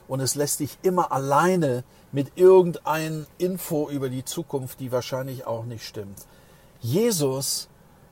Und 0.06 0.20
es 0.20 0.34
lässt 0.34 0.60
dich 0.60 0.76
immer 0.82 1.12
alleine 1.12 1.82
mit 2.12 2.32
irgendein 2.37 3.26
Info 3.38 3.88
über 3.88 4.10
die 4.10 4.24
Zukunft, 4.24 4.80
die 4.80 4.92
wahrscheinlich 4.92 5.46
auch 5.46 5.64
nicht 5.64 5.87
stimmt. 5.87 6.26
Jesus, 6.84 7.66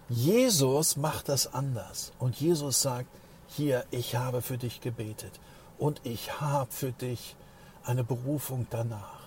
Jesus 0.08 0.96
macht 0.96 1.28
das 1.28 1.52
anders. 1.52 2.10
Und 2.18 2.40
Jesus 2.40 2.80
sagt, 2.80 3.10
hier, 3.46 3.84
ich 3.90 4.16
habe 4.16 4.40
für 4.40 4.56
dich 4.56 4.80
gebetet 4.80 5.32
und 5.76 6.00
ich 6.04 6.40
habe 6.40 6.72
für 6.72 6.90
dich 6.90 7.36
eine 7.84 8.02
Berufung 8.02 8.66
danach. 8.70 9.20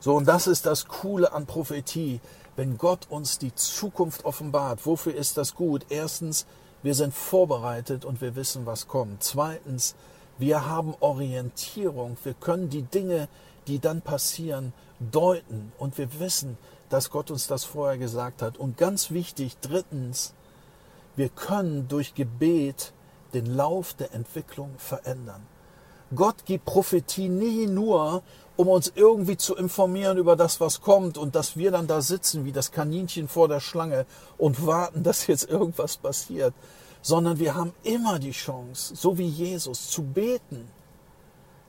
So, 0.00 0.14
und 0.14 0.28
das 0.28 0.46
ist 0.46 0.66
das 0.66 0.86
Coole 0.86 1.32
an 1.32 1.46
Prophetie, 1.46 2.20
wenn 2.54 2.76
Gott 2.76 3.06
uns 3.08 3.38
die 3.38 3.54
Zukunft 3.54 4.26
offenbart. 4.26 4.84
Wofür 4.84 5.14
ist 5.14 5.38
das 5.38 5.54
gut? 5.54 5.86
Erstens, 5.88 6.44
wir 6.82 6.94
sind 6.94 7.14
vorbereitet 7.14 8.04
und 8.04 8.20
wir 8.20 8.36
wissen, 8.36 8.66
was 8.66 8.86
kommt. 8.86 9.24
Zweitens, 9.24 9.94
wir 10.36 10.66
haben 10.66 10.94
Orientierung. 11.00 12.18
Wir 12.22 12.34
können 12.34 12.68
die 12.68 12.82
Dinge, 12.82 13.30
die 13.66 13.78
dann 13.78 14.02
passieren, 14.02 14.74
deuten 15.00 15.72
und 15.78 15.96
wir 15.96 16.20
wissen, 16.20 16.58
dass 16.92 17.08
Gott 17.08 17.30
uns 17.30 17.46
das 17.46 17.64
vorher 17.64 17.96
gesagt 17.96 18.42
hat. 18.42 18.58
Und 18.58 18.76
ganz 18.76 19.10
wichtig, 19.10 19.56
drittens, 19.62 20.34
wir 21.16 21.30
können 21.30 21.88
durch 21.88 22.14
Gebet 22.14 22.92
den 23.32 23.46
Lauf 23.46 23.94
der 23.94 24.12
Entwicklung 24.12 24.74
verändern. 24.76 25.46
Gott 26.14 26.44
gibt 26.44 26.66
Prophetie 26.66 27.30
nie 27.30 27.66
nur, 27.66 28.22
um 28.56 28.68
uns 28.68 28.92
irgendwie 28.94 29.38
zu 29.38 29.56
informieren 29.56 30.18
über 30.18 30.36
das, 30.36 30.60
was 30.60 30.82
kommt 30.82 31.16
und 31.16 31.34
dass 31.34 31.56
wir 31.56 31.70
dann 31.70 31.86
da 31.86 32.02
sitzen 32.02 32.44
wie 32.44 32.52
das 32.52 32.70
Kaninchen 32.72 33.26
vor 33.26 33.48
der 33.48 33.60
Schlange 33.60 34.04
und 34.36 34.66
warten, 34.66 35.02
dass 35.02 35.26
jetzt 35.26 35.48
irgendwas 35.48 35.96
passiert, 35.96 36.52
sondern 37.00 37.38
wir 37.38 37.54
haben 37.54 37.72
immer 37.84 38.18
die 38.18 38.32
Chance, 38.32 38.94
so 38.94 39.16
wie 39.16 39.28
Jesus, 39.28 39.88
zu 39.88 40.02
beten, 40.02 40.68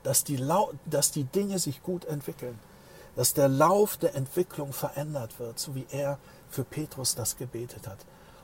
dass 0.02 0.22
die, 0.22 0.38
dass 0.84 1.12
die 1.12 1.24
Dinge 1.24 1.58
sich 1.58 1.82
gut 1.82 2.04
entwickeln, 2.04 2.58
dass 3.16 3.34
der 3.34 3.48
Lauf 3.48 3.96
der 3.96 4.14
Entwicklung 4.14 4.72
verändert 4.72 5.38
wird, 5.38 5.58
so 5.58 5.74
wie 5.74 5.86
er 5.90 6.18
für 6.48 6.64
Petrus 6.64 7.14
das 7.14 7.36
gebetet 7.36 7.86
hat. 7.86 7.98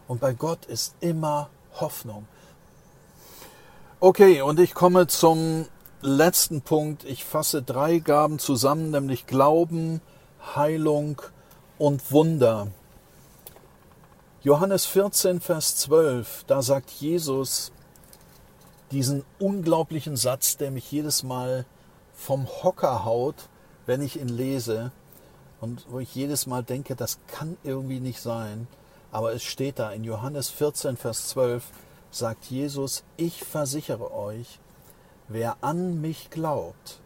Und 0.09 0.21
bei 0.21 0.33
Gott 0.33 0.67
ist 0.67 0.95
immer 1.01 1.51
Hoffnung. 1.81 2.27
Okay, 4.01 4.41
und 4.41 4.59
ich 4.59 4.75
komme 4.75 5.07
zum 5.07 5.67
letzten 6.01 6.63
Punkt. 6.63 7.05
Ich 7.05 7.25
fasse 7.25 7.63
drei 7.63 7.99
Gaben 7.99 8.39
zusammen, 8.39 8.91
nämlich 8.91 9.27
Glauben, 9.27 10.01
Heilung 10.55 11.21
und 11.79 12.11
Wunder. 12.11 12.69
Johannes 14.43 14.87
14, 14.87 15.41
Vers 15.43 15.77
12, 15.77 16.45
da 16.47 16.63
sagt 16.63 16.91
Jesus 16.91 17.73
diesen 18.91 19.23
unglaublichen 19.39 20.17
Satz, 20.17 20.57
der 20.57 20.71
mich 20.71 20.91
jedes 20.91 21.23
Mal 21.23 21.67
vom 22.15 22.47
Hocker 22.47 23.05
haut, 23.05 23.50
wenn 23.91 24.03
ich 24.03 24.21
ihn 24.21 24.29
lese 24.29 24.93
und 25.61 25.85
wo 25.91 25.99
ich 25.99 26.15
jedes 26.15 26.47
Mal 26.47 26.63
denke, 26.63 26.95
das 26.95 27.19
kann 27.27 27.57
irgendwie 27.65 27.99
nicht 27.99 28.21
sein. 28.21 28.69
Aber 29.11 29.33
es 29.33 29.43
steht 29.43 29.81
da 29.81 29.91
in 29.91 30.05
Johannes 30.05 30.49
14, 30.49 30.97
Vers 30.97 31.27
12, 31.31 31.65
sagt 32.13 32.45
Jesus, 32.45 33.03
ich 33.17 33.43
versichere 33.43 34.15
euch, 34.15 34.61
Wer 35.27 35.57
an 35.61 36.01
mich 36.01 36.31
glaubt, 36.31 37.01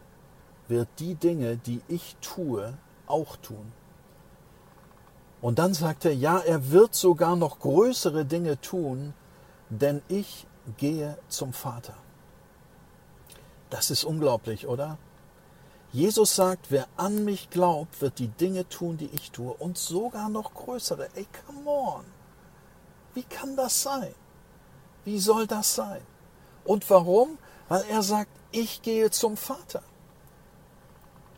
wird 0.67 0.87
die 0.99 1.15
Dinge, 1.15 1.57
die 1.57 1.81
ich 1.87 2.17
tue, 2.21 2.77
auch 3.07 3.35
tun. 3.37 3.71
Und 5.41 5.57
dann 5.57 5.73
sagt 5.73 6.05
er, 6.05 6.13
ja, 6.13 6.37
er 6.37 6.69
wird 6.69 6.93
sogar 6.93 7.35
noch 7.35 7.61
größere 7.61 8.25
Dinge 8.25 8.61
tun, 8.61 9.15
denn 9.71 10.03
ich 10.07 10.45
gehe 10.77 11.17
zum 11.29 11.51
Vater. 11.51 11.95
Das 13.71 13.89
ist 13.89 14.03
unglaublich, 14.03 14.67
oder? 14.67 14.99
Jesus 15.95 16.35
sagt, 16.35 16.71
wer 16.71 16.87
an 16.97 17.23
mich 17.23 17.49
glaubt, 17.49 18.01
wird 18.01 18.19
die 18.19 18.27
Dinge 18.27 18.67
tun, 18.67 18.97
die 18.97 19.09
ich 19.13 19.31
tue 19.31 19.53
und 19.53 19.77
sogar 19.77 20.27
noch 20.27 20.53
größere. 20.53 21.07
Ey, 21.15 21.25
come 21.47 21.69
on. 21.69 22.03
Wie 23.13 23.23
kann 23.23 23.55
das 23.55 23.81
sein? 23.81 24.13
Wie 25.05 25.19
soll 25.19 25.47
das 25.47 25.73
sein? 25.73 26.01
Und 26.65 26.89
warum? 26.89 27.37
Weil 27.69 27.85
er 27.89 28.03
sagt, 28.03 28.29
ich 28.51 28.81
gehe 28.81 29.09
zum 29.09 29.37
Vater. 29.37 29.83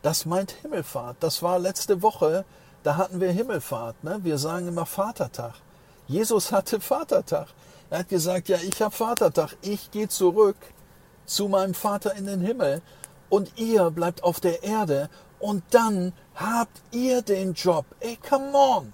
Das 0.02 0.26
meint 0.26 0.50
Himmelfahrt. 0.50 1.18
Das 1.20 1.40
war 1.40 1.60
letzte 1.60 2.02
Woche, 2.02 2.44
da 2.82 2.96
hatten 2.96 3.20
wir 3.20 3.30
Himmelfahrt. 3.30 4.02
Ne? 4.02 4.18
Wir 4.24 4.38
sagen 4.38 4.66
immer 4.66 4.86
Vatertag. 4.86 5.54
Jesus 6.08 6.50
hatte 6.50 6.80
Vatertag. 6.80 7.46
Er 7.90 8.00
hat 8.00 8.08
gesagt, 8.08 8.48
ja, 8.48 8.56
ich 8.56 8.82
habe 8.82 8.92
Vatertag. 8.92 9.56
Ich 9.62 9.92
gehe 9.92 10.08
zurück 10.08 10.56
zu 11.26 11.46
meinem 11.46 11.74
Vater 11.74 12.16
in 12.16 12.26
den 12.26 12.40
Himmel 12.40 12.82
und 13.28 13.58
ihr 13.58 13.90
bleibt 13.90 14.22
auf 14.22 14.40
der 14.40 14.62
Erde 14.62 15.08
und 15.38 15.62
dann 15.70 16.12
habt 16.34 16.80
ihr 16.90 17.22
den 17.22 17.54
Job. 17.54 17.86
Ey, 18.00 18.16
come 18.16 18.52
on. 18.52 18.92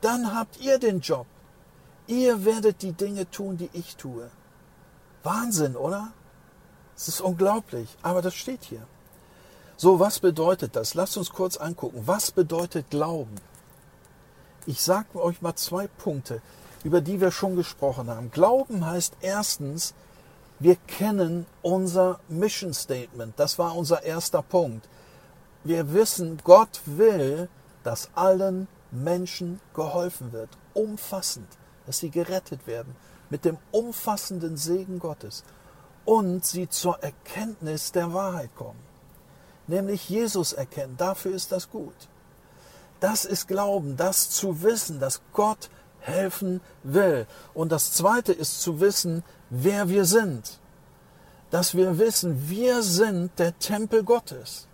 Dann 0.00 0.34
habt 0.34 0.60
ihr 0.60 0.78
den 0.78 1.00
Job. 1.00 1.26
Ihr 2.06 2.44
werdet 2.44 2.82
die 2.82 2.92
Dinge 2.92 3.30
tun, 3.30 3.56
die 3.56 3.70
ich 3.72 3.96
tue. 3.96 4.30
Wahnsinn, 5.22 5.76
oder? 5.76 6.12
Es 6.96 7.08
ist 7.08 7.20
unglaublich, 7.20 7.96
aber 8.02 8.22
das 8.22 8.34
steht 8.34 8.64
hier. 8.64 8.86
So, 9.76 10.00
was 10.00 10.18
bedeutet 10.18 10.76
das? 10.76 10.94
Lasst 10.94 11.16
uns 11.16 11.30
kurz 11.30 11.56
angucken. 11.56 12.02
Was 12.04 12.30
bedeutet 12.30 12.90
Glauben? 12.90 13.36
Ich 14.66 14.82
sage 14.82 15.22
euch 15.22 15.40
mal 15.40 15.56
zwei 15.56 15.86
Punkte, 15.86 16.42
über 16.84 17.00
die 17.00 17.20
wir 17.20 17.30
schon 17.30 17.56
gesprochen 17.56 18.10
haben. 18.10 18.30
Glauben 18.30 18.84
heißt 18.84 19.14
erstens, 19.20 19.94
wir 20.60 20.76
kennen 20.76 21.46
unser 21.62 22.20
Mission 22.28 22.74
Statement. 22.74 23.32
Das 23.38 23.58
war 23.58 23.74
unser 23.74 24.02
erster 24.02 24.42
Punkt. 24.42 24.86
Wir 25.64 25.94
wissen, 25.94 26.38
Gott 26.44 26.82
will, 26.84 27.48
dass 27.82 28.10
allen 28.14 28.68
Menschen 28.90 29.60
geholfen 29.74 30.32
wird. 30.32 30.50
Umfassend. 30.74 31.48
Dass 31.86 31.98
sie 31.98 32.10
gerettet 32.10 32.66
werden. 32.66 32.94
Mit 33.30 33.46
dem 33.46 33.56
umfassenden 33.70 34.58
Segen 34.58 34.98
Gottes. 34.98 35.44
Und 36.04 36.44
sie 36.44 36.68
zur 36.68 37.02
Erkenntnis 37.02 37.92
der 37.92 38.12
Wahrheit 38.12 38.54
kommen. 38.54 38.80
Nämlich 39.66 40.10
Jesus 40.10 40.52
erkennen. 40.52 40.96
Dafür 40.98 41.34
ist 41.34 41.52
das 41.52 41.70
gut. 41.70 41.94
Das 43.00 43.24
ist 43.24 43.48
Glauben. 43.48 43.96
Das 43.96 44.28
zu 44.28 44.62
wissen, 44.62 45.00
dass 45.00 45.22
Gott 45.32 45.70
helfen 46.00 46.60
will. 46.82 47.26
Und 47.54 47.72
das 47.72 47.92
Zweite 47.92 48.32
ist 48.32 48.60
zu 48.60 48.80
wissen, 48.80 49.22
wer 49.50 49.88
wir 49.88 50.04
sind. 50.04 50.58
Dass 51.50 51.74
wir 51.74 51.98
wissen, 51.98 52.48
wir 52.48 52.82
sind 52.82 53.38
der 53.38 53.58
Tempel 53.58 54.04
Gottes 54.04 54.68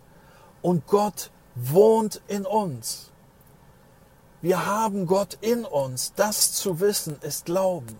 und 0.62 0.86
Gott 0.86 1.30
wohnt 1.54 2.20
in 2.28 2.44
uns. 2.44 3.10
Wir 4.42 4.66
haben 4.66 5.06
Gott 5.06 5.38
in 5.40 5.64
uns. 5.64 6.12
Das 6.14 6.52
zu 6.52 6.80
wissen 6.80 7.16
ist 7.22 7.46
Glauben. 7.46 7.98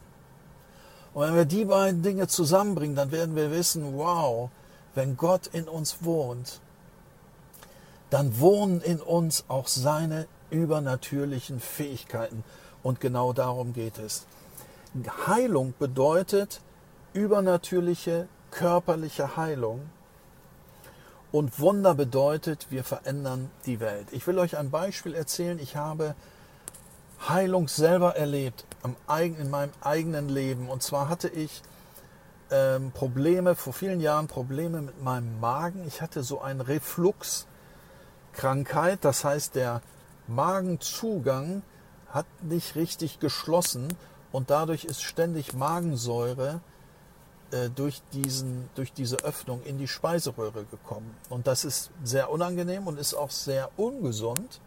Und 1.14 1.22
wenn 1.22 1.34
wir 1.34 1.44
die 1.46 1.64
beiden 1.64 2.02
Dinge 2.02 2.28
zusammenbringen, 2.28 2.94
dann 2.94 3.10
werden 3.10 3.34
wir 3.36 3.50
wissen, 3.50 3.96
wow, 3.96 4.50
wenn 4.94 5.16
Gott 5.16 5.46
in 5.46 5.66
uns 5.66 6.04
wohnt, 6.04 6.60
dann 8.10 8.38
wohnen 8.38 8.82
in 8.82 9.00
uns 9.00 9.44
auch 9.48 9.66
seine 9.66 10.26
übernatürlichen 10.50 11.58
Fähigkeiten. 11.58 12.44
Und 12.87 13.01
genau 13.01 13.33
darum 13.33 13.72
geht 13.72 13.99
es. 13.99 14.27
Heilung 15.27 15.75
bedeutet 15.77 16.61
übernatürliche 17.14 18.29
körperliche 18.53 19.37
Heilung. 19.37 19.90
Und 21.33 21.59
Wunder 21.59 21.96
bedeutet, 21.96 22.68
wir 22.70 22.85
verändern 22.85 23.51
die 23.66 23.81
Welt. 23.81 24.07
Ich 24.12 24.25
will 24.29 24.38
euch 24.38 24.57
ein 24.57 24.70
Beispiel 24.70 25.16
erzählen. 25.16 25.59
Ich 25.59 25.75
habe 25.75 26.14
Heilung 27.29 27.66
selber 27.66 28.14
erlebt 28.14 28.64
in 29.18 29.51
meinem 29.51 29.72
eigenen 29.81 30.29
Leben. 30.29 30.68
Und 30.68 30.85
zwar 30.85 31.09
hatte 31.09 31.29
ich 31.29 31.62
ähm, 32.53 32.92
Probleme, 32.92 33.57
vor 33.57 33.72
vielen 33.72 33.99
Jahren 33.99 34.29
Probleme 34.29 34.81
mit 34.81 35.03
meinem 35.03 35.40
Magen. 35.40 35.85
Ich 35.88 36.03
hatte 36.03 36.22
so 36.22 36.40
eine 36.40 36.68
Refluxkrankheit. 36.68 39.05
Das 39.05 39.25
heißt, 39.25 39.57
der 39.57 39.83
Magenzugang 40.29 41.62
hat 42.16 42.26
nicht 42.42 42.74
richtig 42.76 43.20
geschlossen 43.20 43.88
und 44.33 44.48
dadurch 44.50 44.85
ist 44.85 45.02
ständig 45.02 45.52
Magensäure 45.52 46.61
äh, 47.50 47.68
durch, 47.68 48.00
diesen, 48.12 48.70
durch 48.74 48.92
diese 48.92 49.18
Öffnung 49.18 49.62
in 49.64 49.76
die 49.76 49.87
Speiseröhre 49.87 50.64
gekommen. 50.64 51.14
Und 51.29 51.46
das 51.46 51.64
ist 51.64 51.90
sehr 52.02 52.31
unangenehm 52.31 52.87
und 52.87 52.98
ist 52.98 53.12
auch 53.12 53.31
sehr 53.31 53.70
ungesund. 53.76 54.61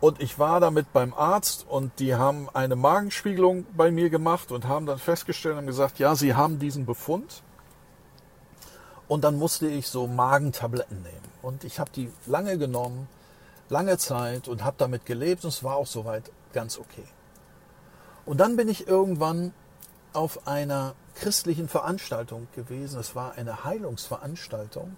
Und 0.00 0.20
ich 0.20 0.38
war 0.38 0.60
damit 0.60 0.92
beim 0.94 1.12
Arzt 1.12 1.66
und 1.68 2.00
die 2.00 2.14
haben 2.14 2.48
eine 2.54 2.74
Magenspiegelung 2.74 3.66
bei 3.76 3.90
mir 3.90 4.08
gemacht 4.08 4.50
und 4.50 4.66
haben 4.66 4.86
dann 4.86 4.98
festgestellt 4.98 5.58
und 5.58 5.66
gesagt, 5.66 5.98
ja, 5.98 6.16
sie 6.16 6.34
haben 6.34 6.58
diesen 6.58 6.86
Befund. 6.86 7.42
Und 9.08 9.24
dann 9.24 9.38
musste 9.38 9.68
ich 9.68 9.88
so 9.88 10.06
Magentabletten 10.06 11.02
nehmen. 11.02 11.28
Und 11.42 11.64
ich 11.64 11.78
habe 11.78 11.90
die 11.94 12.10
lange 12.26 12.56
genommen, 12.56 13.08
lange 13.68 13.98
Zeit 13.98 14.48
und 14.48 14.64
habe 14.64 14.76
damit 14.78 15.06
gelebt 15.06 15.44
und 15.44 15.48
es 15.48 15.64
war 15.64 15.76
auch 15.76 15.86
soweit 15.86 16.30
ganz 16.52 16.78
okay. 16.78 17.04
Und 18.24 18.38
dann 18.38 18.56
bin 18.56 18.68
ich 18.68 18.86
irgendwann 18.86 19.52
auf 20.12 20.46
einer 20.46 20.94
christlichen 21.14 21.68
Veranstaltung 21.68 22.48
gewesen. 22.54 23.00
Es 23.00 23.14
war 23.14 23.32
eine 23.34 23.64
Heilungsveranstaltung. 23.64 24.96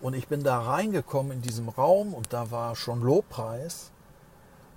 Und 0.00 0.14
ich 0.14 0.28
bin 0.28 0.44
da 0.44 0.60
reingekommen 0.60 1.32
in 1.32 1.42
diesem 1.42 1.68
Raum 1.68 2.14
und 2.14 2.32
da 2.32 2.50
war 2.50 2.76
schon 2.76 3.02
Lobpreis. 3.02 3.90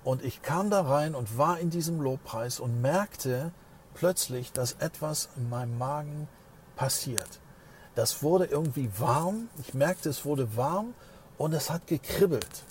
Und 0.04 0.24
ich 0.24 0.42
kam 0.42 0.70
da 0.70 0.82
rein 0.82 1.14
und 1.14 1.38
war 1.38 1.60
in 1.60 1.70
diesem 1.70 2.00
Lobpreis 2.00 2.58
und 2.58 2.82
merkte 2.82 3.52
plötzlich, 3.94 4.52
dass 4.52 4.72
etwas 4.72 5.28
in 5.36 5.48
meinem 5.48 5.78
Magen 5.78 6.28
passiert. 6.74 7.38
Das 7.94 8.22
wurde 8.22 8.46
irgendwie 8.46 8.90
warm. 8.98 9.48
Ich 9.60 9.74
merkte, 9.74 10.08
es 10.08 10.24
wurde 10.24 10.56
warm 10.56 10.94
und 11.38 11.52
es 11.52 11.70
hat 11.70 11.86
gekribbelt. 11.86 12.64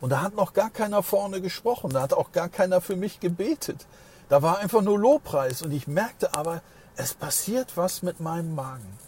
Und 0.00 0.10
da 0.10 0.20
hat 0.20 0.34
noch 0.34 0.52
gar 0.52 0.70
keiner 0.70 1.02
vorne 1.02 1.40
gesprochen. 1.40 1.90
Da 1.90 2.02
hat 2.02 2.12
auch 2.12 2.32
gar 2.32 2.48
keiner 2.48 2.80
für 2.80 2.96
mich 2.96 3.20
gebetet. 3.20 3.86
Da 4.28 4.42
war 4.42 4.58
einfach 4.58 4.82
nur 4.82 4.98
Lobpreis. 4.98 5.62
Und 5.62 5.72
ich 5.72 5.86
merkte 5.86 6.34
aber, 6.34 6.62
es 6.96 7.14
passiert 7.14 7.76
was 7.76 8.02
mit 8.02 8.20
meinem 8.20 8.54
Magen. 8.54 8.98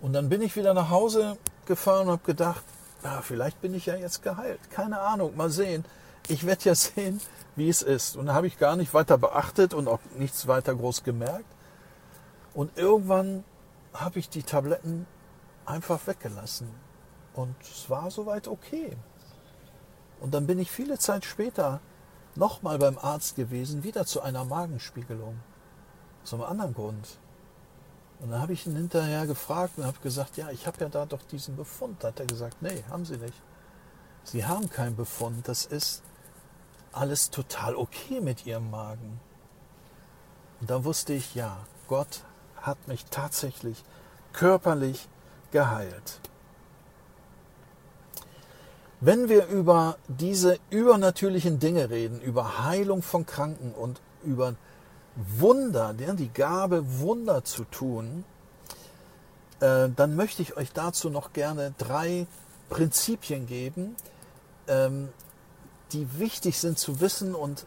Und 0.00 0.12
dann 0.12 0.28
bin 0.28 0.42
ich 0.42 0.56
wieder 0.56 0.74
nach 0.74 0.90
Hause 0.90 1.36
gefahren 1.66 2.06
und 2.06 2.12
habe 2.12 2.24
gedacht, 2.24 2.64
ja, 3.02 3.22
vielleicht 3.22 3.60
bin 3.60 3.74
ich 3.74 3.86
ja 3.86 3.96
jetzt 3.96 4.22
geheilt. 4.22 4.60
Keine 4.70 5.00
Ahnung, 5.00 5.36
mal 5.36 5.50
sehen. 5.50 5.84
Ich 6.28 6.46
werde 6.46 6.64
ja 6.64 6.74
sehen, 6.74 7.20
wie 7.56 7.68
es 7.68 7.82
ist. 7.82 8.16
Und 8.16 8.26
da 8.26 8.34
habe 8.34 8.46
ich 8.46 8.58
gar 8.58 8.76
nicht 8.76 8.94
weiter 8.94 9.18
beachtet 9.18 9.74
und 9.74 9.88
auch 9.88 10.00
nichts 10.16 10.46
weiter 10.46 10.74
groß 10.74 11.02
gemerkt. 11.02 11.46
Und 12.54 12.76
irgendwann 12.76 13.44
habe 13.94 14.18
ich 14.18 14.28
die 14.28 14.42
Tabletten 14.42 15.06
einfach 15.66 16.06
weggelassen. 16.06 16.68
Und 17.34 17.54
es 17.62 17.88
war 17.88 18.10
soweit 18.10 18.48
okay. 18.48 18.96
Und 20.20 20.34
dann 20.34 20.46
bin 20.46 20.58
ich 20.58 20.70
viele 20.70 20.98
Zeit 20.98 21.24
später 21.24 21.80
nochmal 22.36 22.78
beim 22.78 22.98
Arzt 22.98 23.36
gewesen, 23.36 23.82
wieder 23.82 24.06
zu 24.06 24.20
einer 24.20 24.44
Magenspiegelung. 24.44 25.40
Aus 26.22 26.34
einem 26.34 26.42
anderen 26.44 26.74
Grund. 26.74 27.18
Und 28.20 28.30
dann 28.30 28.42
habe 28.42 28.52
ich 28.52 28.66
ihn 28.66 28.76
hinterher 28.76 29.26
gefragt 29.26 29.78
und 29.78 29.86
habe 29.86 29.98
gesagt, 30.02 30.36
ja, 30.36 30.50
ich 30.50 30.66
habe 30.66 30.78
ja 30.80 30.88
da 30.88 31.06
doch 31.06 31.22
diesen 31.22 31.56
Befund. 31.56 32.04
Da 32.04 32.08
hat 32.08 32.20
er 32.20 32.26
gesagt, 32.26 32.60
nee, 32.60 32.84
haben 32.90 33.06
Sie 33.06 33.16
nicht. 33.16 33.40
Sie 34.24 34.44
haben 34.44 34.68
keinen 34.68 34.94
Befund. 34.94 35.48
Das 35.48 35.64
ist 35.64 36.02
alles 36.92 37.30
total 37.30 37.74
okay 37.74 38.20
mit 38.20 38.44
Ihrem 38.44 38.70
Magen. 38.70 39.20
Und 40.60 40.68
da 40.68 40.84
wusste 40.84 41.14
ich, 41.14 41.34
ja, 41.34 41.56
Gott 41.88 42.22
hat 42.56 42.88
mich 42.88 43.06
tatsächlich 43.06 43.82
körperlich 44.34 45.08
geheilt. 45.50 46.20
Wenn 49.02 49.30
wir 49.30 49.46
über 49.46 49.96
diese 50.08 50.58
übernatürlichen 50.68 51.58
Dinge 51.58 51.88
reden, 51.88 52.20
über 52.20 52.64
Heilung 52.64 53.00
von 53.00 53.24
Kranken 53.24 53.72
und 53.72 53.98
über 54.22 54.56
Wunder, 55.16 55.94
die 55.94 56.28
Gabe, 56.28 56.84
Wunder 57.00 57.42
zu 57.42 57.64
tun, 57.64 58.24
äh, 59.60 59.88
dann 59.96 60.16
möchte 60.16 60.42
ich 60.42 60.58
euch 60.58 60.72
dazu 60.72 61.08
noch 61.08 61.32
gerne 61.32 61.72
drei 61.78 62.26
Prinzipien 62.68 63.46
geben, 63.46 63.96
ähm, 64.68 65.08
die 65.92 66.18
wichtig 66.18 66.58
sind 66.58 66.78
zu 66.78 67.00
wissen 67.00 67.34
und 67.34 67.64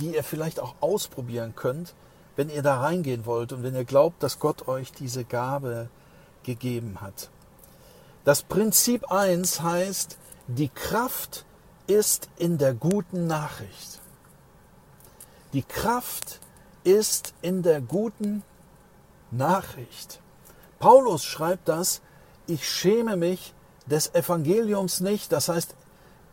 die 0.00 0.16
ihr 0.16 0.24
vielleicht 0.24 0.58
auch 0.58 0.74
ausprobieren 0.80 1.54
könnt, 1.54 1.94
wenn 2.34 2.50
ihr 2.50 2.62
da 2.62 2.80
reingehen 2.80 3.24
wollt 3.24 3.52
und 3.52 3.62
wenn 3.62 3.76
ihr 3.76 3.84
glaubt, 3.84 4.20
dass 4.20 4.40
Gott 4.40 4.66
euch 4.66 4.90
diese 4.90 5.24
Gabe 5.24 5.88
gegeben 6.42 7.00
hat. 7.00 7.30
Das 8.24 8.42
Prinzip 8.42 9.12
1 9.12 9.62
heißt, 9.62 10.18
die 10.48 10.68
Kraft 10.68 11.44
ist 11.86 12.28
in 12.36 12.58
der 12.58 12.74
guten 12.74 13.26
Nachricht. 13.26 14.00
Die 15.52 15.62
Kraft 15.62 16.40
ist 16.84 17.34
in 17.42 17.62
der 17.62 17.80
guten 17.80 18.42
Nachricht. 19.30 20.20
Paulus 20.78 21.24
schreibt 21.24 21.68
das, 21.68 22.00
ich 22.46 22.68
schäme 22.68 23.16
mich 23.16 23.54
des 23.86 24.14
Evangeliums 24.14 25.00
nicht. 25.00 25.32
Das 25.32 25.48
heißt, 25.48 25.74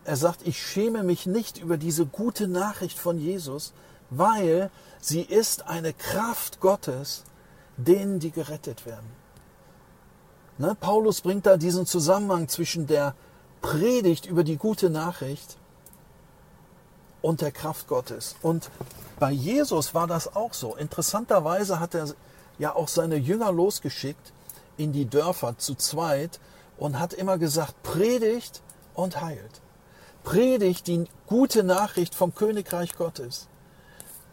er 0.06 0.18
sagt, 0.18 0.46
ich 0.46 0.62
schäme 0.62 1.04
mich 1.04 1.26
nicht 1.26 1.58
über 1.58 1.78
diese 1.78 2.06
gute 2.06 2.48
Nachricht 2.48 3.00
von 3.00 3.18
Jesus, 3.18 3.74
weil 4.10 4.70
sie 5.00 5.22
ist 5.22 5.68
eine 5.68 5.94
Kraft 5.94 6.60
Gottes, 6.60 7.24
denen 7.78 8.20
die 8.20 8.32
gerettet 8.32 8.86
werden. 8.86 9.10
Ne? 10.58 10.76
Paulus 10.80 11.22
bringt 11.22 11.46
da 11.46 11.58
diesen 11.58 11.86
Zusammenhang 11.86 12.48
zwischen 12.48 12.86
der 12.86 13.16
Predigt 13.64 14.26
über 14.28 14.44
die 14.44 14.58
gute 14.58 14.90
Nachricht 14.90 15.58
und 17.22 17.40
der 17.40 17.52
Kraft 17.52 17.88
Gottes. 17.88 18.36
Und 18.42 18.70
bei 19.20 19.32
Jesus 19.32 19.96
war 19.96 20.06
das 20.06 20.36
auch 20.36 20.54
so. 20.54 20.76
Interessanterweise 20.76 21.80
hat 21.80 21.96
er 21.96 22.14
ja 22.60 22.76
auch 22.76 22.90
seine 22.90 23.16
Jünger 23.16 23.52
losgeschickt 23.52 24.34
in 24.76 24.92
die 24.92 25.06
Dörfer 25.06 25.58
zu 25.58 25.76
zweit 25.76 26.42
und 26.78 27.00
hat 27.00 27.14
immer 27.14 27.38
gesagt, 27.38 27.82
predigt 27.84 28.62
und 28.94 29.22
heilt. 29.22 29.62
Predigt 30.24 30.88
die 30.88 31.06
gute 31.26 31.64
Nachricht 31.64 32.16
vom 32.16 32.36
Königreich 32.36 32.94
Gottes. 32.96 33.48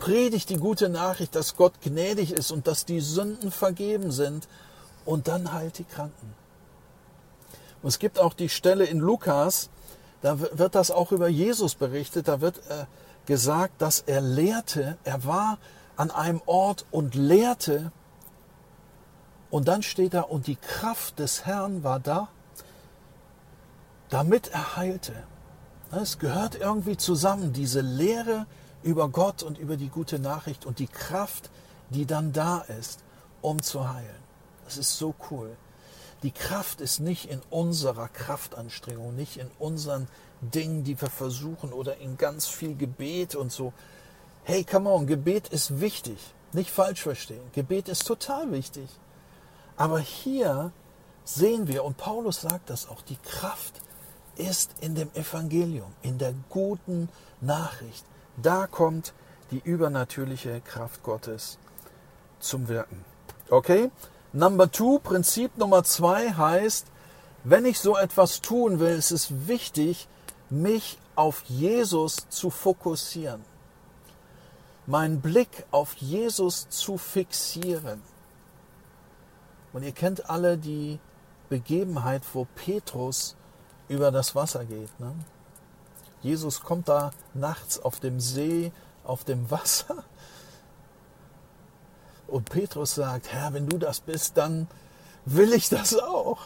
Predigt 0.00 0.50
die 0.50 0.58
gute 0.58 0.88
Nachricht, 0.88 1.36
dass 1.36 1.56
Gott 1.56 1.80
gnädig 1.82 2.32
ist 2.32 2.50
und 2.50 2.66
dass 2.66 2.84
die 2.84 3.00
Sünden 3.00 3.52
vergeben 3.52 4.10
sind 4.10 4.48
und 5.04 5.28
dann 5.28 5.52
heilt 5.52 5.78
die 5.78 5.84
Kranken. 5.84 6.39
Und 7.82 7.88
es 7.88 7.98
gibt 7.98 8.18
auch 8.18 8.34
die 8.34 8.48
Stelle 8.48 8.84
in 8.84 8.98
Lukas, 8.98 9.70
da 10.22 10.38
wird 10.38 10.74
das 10.74 10.90
auch 10.90 11.12
über 11.12 11.28
Jesus 11.28 11.74
berichtet, 11.74 12.28
da 12.28 12.40
wird 12.40 12.58
äh, 12.68 12.84
gesagt, 13.26 13.80
dass 13.80 14.00
er 14.00 14.20
lehrte, 14.20 14.98
er 15.04 15.24
war 15.24 15.58
an 15.96 16.10
einem 16.10 16.42
Ort 16.46 16.84
und 16.90 17.14
lehrte 17.14 17.90
und 19.50 19.66
dann 19.68 19.82
steht 19.82 20.14
da, 20.14 20.22
und 20.22 20.46
die 20.46 20.56
Kraft 20.56 21.18
des 21.18 21.44
Herrn 21.44 21.82
war 21.82 22.00
da, 22.00 22.28
damit 24.08 24.48
er 24.48 24.76
heilte. 24.76 25.14
Es 25.90 26.18
gehört 26.18 26.54
irgendwie 26.54 26.96
zusammen, 26.96 27.52
diese 27.52 27.80
Lehre 27.80 28.46
über 28.82 29.08
Gott 29.08 29.42
und 29.42 29.58
über 29.58 29.76
die 29.76 29.88
gute 29.88 30.18
Nachricht 30.18 30.66
und 30.66 30.78
die 30.78 30.86
Kraft, 30.86 31.50
die 31.90 32.06
dann 32.06 32.32
da 32.32 32.60
ist, 32.60 33.00
um 33.42 33.60
zu 33.60 33.92
heilen. 33.92 34.22
Das 34.64 34.76
ist 34.76 34.96
so 34.96 35.14
cool. 35.30 35.56
Die 36.22 36.32
Kraft 36.32 36.80
ist 36.80 37.00
nicht 37.00 37.30
in 37.30 37.40
unserer 37.48 38.08
Kraftanstrengung, 38.08 39.16
nicht 39.16 39.38
in 39.38 39.50
unseren 39.58 40.06
Dingen, 40.40 40.84
die 40.84 41.00
wir 41.00 41.08
versuchen 41.08 41.72
oder 41.72 41.96
in 41.96 42.16
ganz 42.18 42.46
viel 42.46 42.76
Gebet 42.76 43.34
und 43.34 43.50
so. 43.50 43.72
Hey, 44.44 44.64
come 44.64 44.90
on, 44.90 45.06
Gebet 45.06 45.48
ist 45.48 45.80
wichtig. 45.80 46.18
Nicht 46.52 46.70
falsch 46.70 47.02
verstehen. 47.02 47.42
Gebet 47.52 47.88
ist 47.88 48.06
total 48.06 48.50
wichtig. 48.52 48.88
Aber 49.76 49.98
hier 49.98 50.72
sehen 51.24 51.68
wir, 51.68 51.84
und 51.84 51.96
Paulus 51.96 52.42
sagt 52.42 52.70
das 52.70 52.88
auch, 52.88 53.02
die 53.02 53.16
Kraft 53.16 53.80
ist 54.36 54.74
in 54.80 54.94
dem 54.94 55.10
Evangelium, 55.14 55.92
in 56.02 56.18
der 56.18 56.34
guten 56.48 57.08
Nachricht. 57.40 58.04
Da 58.36 58.66
kommt 58.66 59.12
die 59.50 59.60
übernatürliche 59.62 60.60
Kraft 60.60 61.02
Gottes 61.02 61.58
zum 62.40 62.68
Wirken. 62.68 63.04
Okay? 63.48 63.90
Number 64.32 64.70
two, 64.70 65.00
Prinzip 65.00 65.58
Nummer 65.58 65.82
zwei 65.82 66.32
heißt, 66.32 66.86
wenn 67.42 67.64
ich 67.64 67.80
so 67.80 67.96
etwas 67.96 68.40
tun 68.40 68.78
will, 68.78 68.96
ist 68.96 69.10
es 69.10 69.48
wichtig, 69.48 70.06
mich 70.50 70.98
auf 71.16 71.42
Jesus 71.48 72.28
zu 72.28 72.50
fokussieren. 72.50 73.42
Meinen 74.86 75.20
Blick 75.20 75.64
auf 75.70 75.94
Jesus 75.94 76.68
zu 76.68 76.96
fixieren. 76.98 78.02
Und 79.72 79.82
ihr 79.82 79.92
kennt 79.92 80.28
alle 80.30 80.58
die 80.58 80.98
Begebenheit, 81.48 82.22
wo 82.32 82.46
Petrus 82.54 83.36
über 83.88 84.10
das 84.10 84.34
Wasser 84.34 84.64
geht. 84.64 84.98
Ne? 85.00 85.12
Jesus 86.22 86.60
kommt 86.60 86.88
da 86.88 87.12
nachts 87.34 87.80
auf 87.80 88.00
dem 88.00 88.20
See, 88.20 88.72
auf 89.04 89.24
dem 89.24 89.50
Wasser. 89.50 90.04
Und 92.30 92.48
Petrus 92.48 92.94
sagt, 92.94 93.32
Herr, 93.32 93.52
wenn 93.52 93.68
du 93.68 93.78
das 93.78 94.00
bist, 94.00 94.36
dann 94.36 94.68
will 95.24 95.52
ich 95.52 95.68
das 95.68 95.98
auch. 95.98 96.38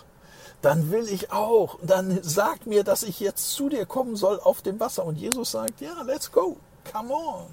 Dann 0.63 0.91
will 0.91 1.09
ich 1.09 1.31
auch. 1.31 1.79
Dann 1.83 2.19
sag 2.23 2.67
mir, 2.67 2.85
dass 2.85 3.03
ich 3.03 3.21
jetzt 3.21 3.53
zu 3.53 3.69
dir 3.69 3.87
kommen 3.87 4.17
soll 4.17 4.41
auf 4.41 4.63
dem 4.63 4.81
Wasser. 4.81 5.05
Und 5.05 5.17
Jesus 5.17 5.51
sagt, 5.51 5.81
ja, 5.81 6.03
let's 6.03 6.33
go. 6.33 6.57
Come 6.91 7.13
on. 7.13 7.47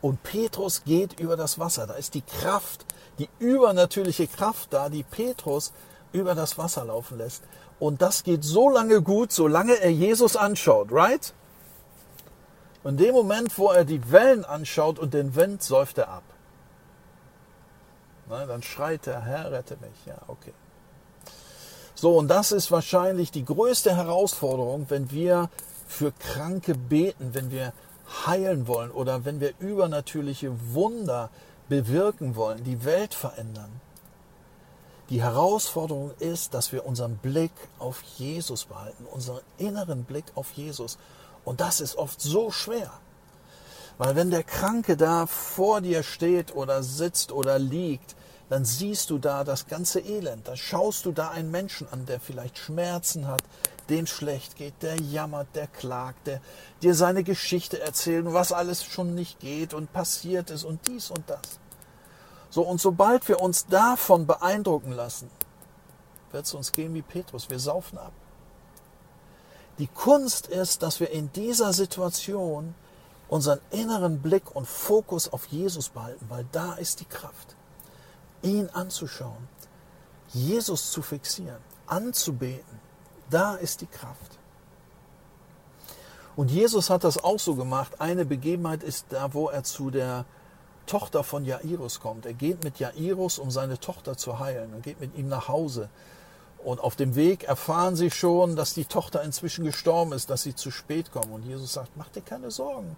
Und 0.00 0.22
Petrus 0.22 0.84
geht 0.84 1.18
über 1.18 1.36
das 1.36 1.58
Wasser. 1.58 1.86
Da 1.86 1.94
ist 1.94 2.14
die 2.14 2.22
Kraft 2.22 2.84
die 3.18 3.28
übernatürliche 3.38 4.26
Kraft 4.26 4.72
da, 4.72 4.88
die 4.88 5.02
Petrus 5.02 5.72
über 6.12 6.34
das 6.34 6.58
Wasser 6.58 6.84
laufen 6.84 7.18
lässt. 7.18 7.42
Und 7.78 8.02
das 8.02 8.22
geht 8.22 8.44
so 8.44 8.68
lange 8.68 9.02
gut, 9.02 9.32
solange 9.32 9.74
er 9.74 9.90
Jesus 9.90 10.36
anschaut, 10.36 10.88
right? 10.90 11.32
Und 12.82 12.92
in 13.00 13.06
dem 13.06 13.14
Moment, 13.14 13.56
wo 13.58 13.70
er 13.70 13.84
die 13.84 14.12
Wellen 14.12 14.44
anschaut 14.44 14.98
und 14.98 15.14
den 15.14 15.34
Wind, 15.34 15.62
säuft 15.62 15.98
er 15.98 16.08
ab. 16.08 16.22
Na, 18.28 18.46
dann 18.46 18.62
schreit 18.62 19.06
er, 19.06 19.22
Herr, 19.22 19.52
rette 19.52 19.76
mich. 19.80 20.06
Ja, 20.06 20.16
okay. 20.28 20.52
So, 21.94 22.18
und 22.18 22.28
das 22.28 22.52
ist 22.52 22.70
wahrscheinlich 22.70 23.30
die 23.30 23.44
größte 23.44 23.94
Herausforderung, 23.94 24.86
wenn 24.88 25.10
wir 25.10 25.50
für 25.86 26.12
Kranke 26.12 26.74
beten, 26.74 27.34
wenn 27.34 27.50
wir 27.50 27.72
heilen 28.26 28.66
wollen 28.66 28.90
oder 28.90 29.24
wenn 29.24 29.40
wir 29.40 29.54
übernatürliche 29.58 30.52
Wunder 30.74 31.30
bewirken 31.68 32.36
wollen, 32.36 32.64
die 32.64 32.84
Welt 32.84 33.14
verändern. 33.14 33.80
Die 35.10 35.22
Herausforderung 35.22 36.12
ist, 36.18 36.54
dass 36.54 36.72
wir 36.72 36.86
unseren 36.86 37.16
Blick 37.18 37.52
auf 37.78 38.02
Jesus 38.16 38.64
behalten, 38.64 39.04
unseren 39.04 39.40
inneren 39.58 40.04
Blick 40.04 40.24
auf 40.34 40.52
Jesus. 40.52 40.98
Und 41.44 41.60
das 41.60 41.80
ist 41.80 41.96
oft 41.96 42.20
so 42.20 42.50
schwer. 42.50 42.90
Weil 43.98 44.16
wenn 44.16 44.30
der 44.30 44.42
Kranke 44.42 44.96
da 44.96 45.26
vor 45.26 45.80
dir 45.80 46.02
steht 46.02 46.54
oder 46.54 46.82
sitzt 46.82 47.30
oder 47.32 47.58
liegt, 47.58 48.16
dann 48.48 48.64
siehst 48.64 49.10
du 49.10 49.18
da 49.18 49.44
das 49.44 49.66
ganze 49.66 50.00
Elend. 50.00 50.48
Da 50.48 50.56
schaust 50.56 51.06
du 51.06 51.12
da 51.12 51.30
einen 51.30 51.50
Menschen 51.50 51.88
an, 51.90 52.06
der 52.06 52.20
vielleicht 52.20 52.58
Schmerzen 52.58 53.26
hat, 53.26 53.42
dem 53.88 54.06
schlecht 54.06 54.56
geht, 54.56 54.74
der 54.82 54.96
jammert, 55.00 55.48
der 55.54 55.66
klagt, 55.66 56.26
der 56.26 56.40
dir 56.82 56.94
seine 56.94 57.22
Geschichte 57.22 57.80
erzählt, 57.80 58.26
was 58.28 58.52
alles 58.52 58.84
schon 58.84 59.14
nicht 59.14 59.40
geht 59.40 59.74
und 59.74 59.92
passiert 59.92 60.50
ist 60.50 60.64
und 60.64 60.86
dies 60.86 61.10
und 61.10 61.28
das. 61.28 61.60
So, 62.50 62.62
und 62.62 62.80
sobald 62.80 63.28
wir 63.28 63.40
uns 63.40 63.66
davon 63.66 64.26
beeindrucken 64.26 64.92
lassen, 64.92 65.30
wird 66.32 66.46
es 66.46 66.54
uns 66.54 66.72
gehen 66.72 66.94
wie 66.94 67.02
Petrus, 67.02 67.50
wir 67.50 67.58
saufen 67.58 67.98
ab. 67.98 68.12
Die 69.78 69.88
Kunst 69.88 70.46
ist, 70.46 70.82
dass 70.82 71.00
wir 71.00 71.10
in 71.10 71.32
dieser 71.32 71.72
Situation 71.72 72.74
unseren 73.34 73.58
inneren 73.72 74.20
Blick 74.20 74.54
und 74.54 74.64
Fokus 74.64 75.32
auf 75.32 75.46
Jesus 75.46 75.88
behalten, 75.88 76.24
weil 76.28 76.46
da 76.52 76.74
ist 76.74 77.00
die 77.00 77.04
Kraft, 77.04 77.56
ihn 78.42 78.68
anzuschauen, 78.72 79.48
Jesus 80.28 80.92
zu 80.92 81.02
fixieren, 81.02 81.58
anzubeten 81.88 82.78
da 83.30 83.56
ist 83.56 83.80
die 83.80 83.86
Kraft. 83.86 84.38
Und 86.36 86.52
Jesus 86.52 86.88
hat 86.88 87.02
das 87.02 87.22
auch 87.22 87.40
so 87.40 87.56
gemacht. 87.56 88.00
Eine 88.00 88.24
Begebenheit 88.24 88.84
ist 88.84 89.06
da, 89.08 89.34
wo 89.34 89.48
er 89.48 89.64
zu 89.64 89.90
der 89.90 90.24
Tochter 90.86 91.24
von 91.24 91.44
Jairus 91.44 91.98
kommt. 91.98 92.26
Er 92.26 92.34
geht 92.34 92.62
mit 92.62 92.78
Jairus, 92.78 93.40
um 93.40 93.50
seine 93.50 93.80
Tochter 93.80 94.16
zu 94.16 94.38
heilen. 94.38 94.72
Er 94.72 94.80
geht 94.80 95.00
mit 95.00 95.16
ihm 95.16 95.28
nach 95.28 95.48
Hause. 95.48 95.88
Und 96.64 96.80
auf 96.80 96.96
dem 96.96 97.14
Weg 97.14 97.44
erfahren 97.44 97.94
sie 97.94 98.10
schon, 98.10 98.56
dass 98.56 98.74
die 98.74 98.86
Tochter 98.86 99.22
inzwischen 99.22 99.64
gestorben 99.64 100.12
ist, 100.12 100.30
dass 100.30 100.42
sie 100.42 100.54
zu 100.54 100.70
spät 100.70 101.12
kommen. 101.12 101.32
Und 101.32 101.44
Jesus 101.44 101.74
sagt, 101.74 101.96
mach 101.96 102.08
dir 102.08 102.22
keine 102.22 102.50
Sorgen. 102.50 102.96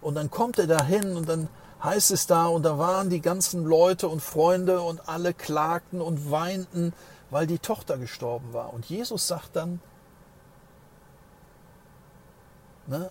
Und 0.00 0.14
dann 0.14 0.30
kommt 0.30 0.58
er 0.58 0.66
dahin 0.66 1.16
und 1.16 1.28
dann 1.28 1.48
heißt 1.82 2.10
es 2.10 2.26
da, 2.26 2.46
und 2.46 2.64
da 2.64 2.78
waren 2.78 3.08
die 3.08 3.20
ganzen 3.20 3.64
Leute 3.64 4.08
und 4.08 4.20
Freunde 4.20 4.80
und 4.82 5.08
alle 5.08 5.32
klagten 5.32 6.00
und 6.00 6.30
weinten 6.30 6.92
weil 7.30 7.46
die 7.46 7.58
Tochter 7.58 7.98
gestorben 7.98 8.52
war. 8.52 8.72
Und 8.72 8.86
Jesus 8.86 9.26
sagt 9.26 9.56
dann, 9.56 9.80
ne, 12.86 13.10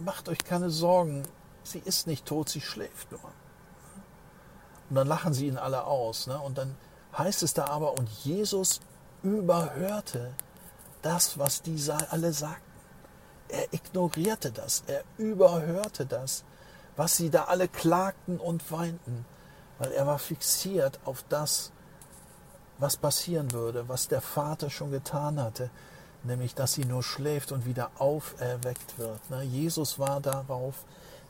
macht 0.00 0.28
euch 0.28 0.38
keine 0.44 0.70
Sorgen, 0.70 1.22
sie 1.62 1.80
ist 1.80 2.06
nicht 2.06 2.26
tot, 2.26 2.48
sie 2.48 2.60
schläft 2.60 3.10
nur. 3.12 3.20
Und 4.88 4.96
dann 4.96 5.06
lachen 5.06 5.34
sie 5.34 5.48
ihn 5.48 5.58
alle 5.58 5.84
aus. 5.84 6.26
Ne? 6.26 6.38
Und 6.38 6.58
dann 6.58 6.76
heißt 7.16 7.42
es 7.42 7.54
da 7.54 7.66
aber, 7.66 7.98
und 7.98 8.08
Jesus 8.08 8.80
überhörte 9.26 10.32
das, 11.02 11.38
was 11.38 11.62
die 11.62 11.78
alle 12.10 12.32
sagten. 12.32 12.62
Er 13.48 13.72
ignorierte 13.72 14.50
das, 14.50 14.82
er 14.86 15.02
überhörte 15.18 16.06
das, 16.06 16.44
was 16.96 17.16
sie 17.16 17.30
da 17.30 17.44
alle 17.44 17.68
klagten 17.68 18.38
und 18.38 18.72
weinten, 18.72 19.24
weil 19.78 19.92
er 19.92 20.06
war 20.06 20.18
fixiert 20.18 20.98
auf 21.04 21.24
das, 21.28 21.70
was 22.78 22.96
passieren 22.96 23.52
würde, 23.52 23.88
was 23.88 24.08
der 24.08 24.20
Vater 24.20 24.70
schon 24.70 24.90
getan 24.90 25.40
hatte, 25.40 25.70
nämlich 26.24 26.54
dass 26.54 26.74
sie 26.74 26.84
nur 26.84 27.02
schläft 27.02 27.52
und 27.52 27.66
wieder 27.66 27.90
auferweckt 27.98 28.98
wird. 28.98 29.20
Jesus 29.44 29.98
war 29.98 30.20
darauf 30.20 30.74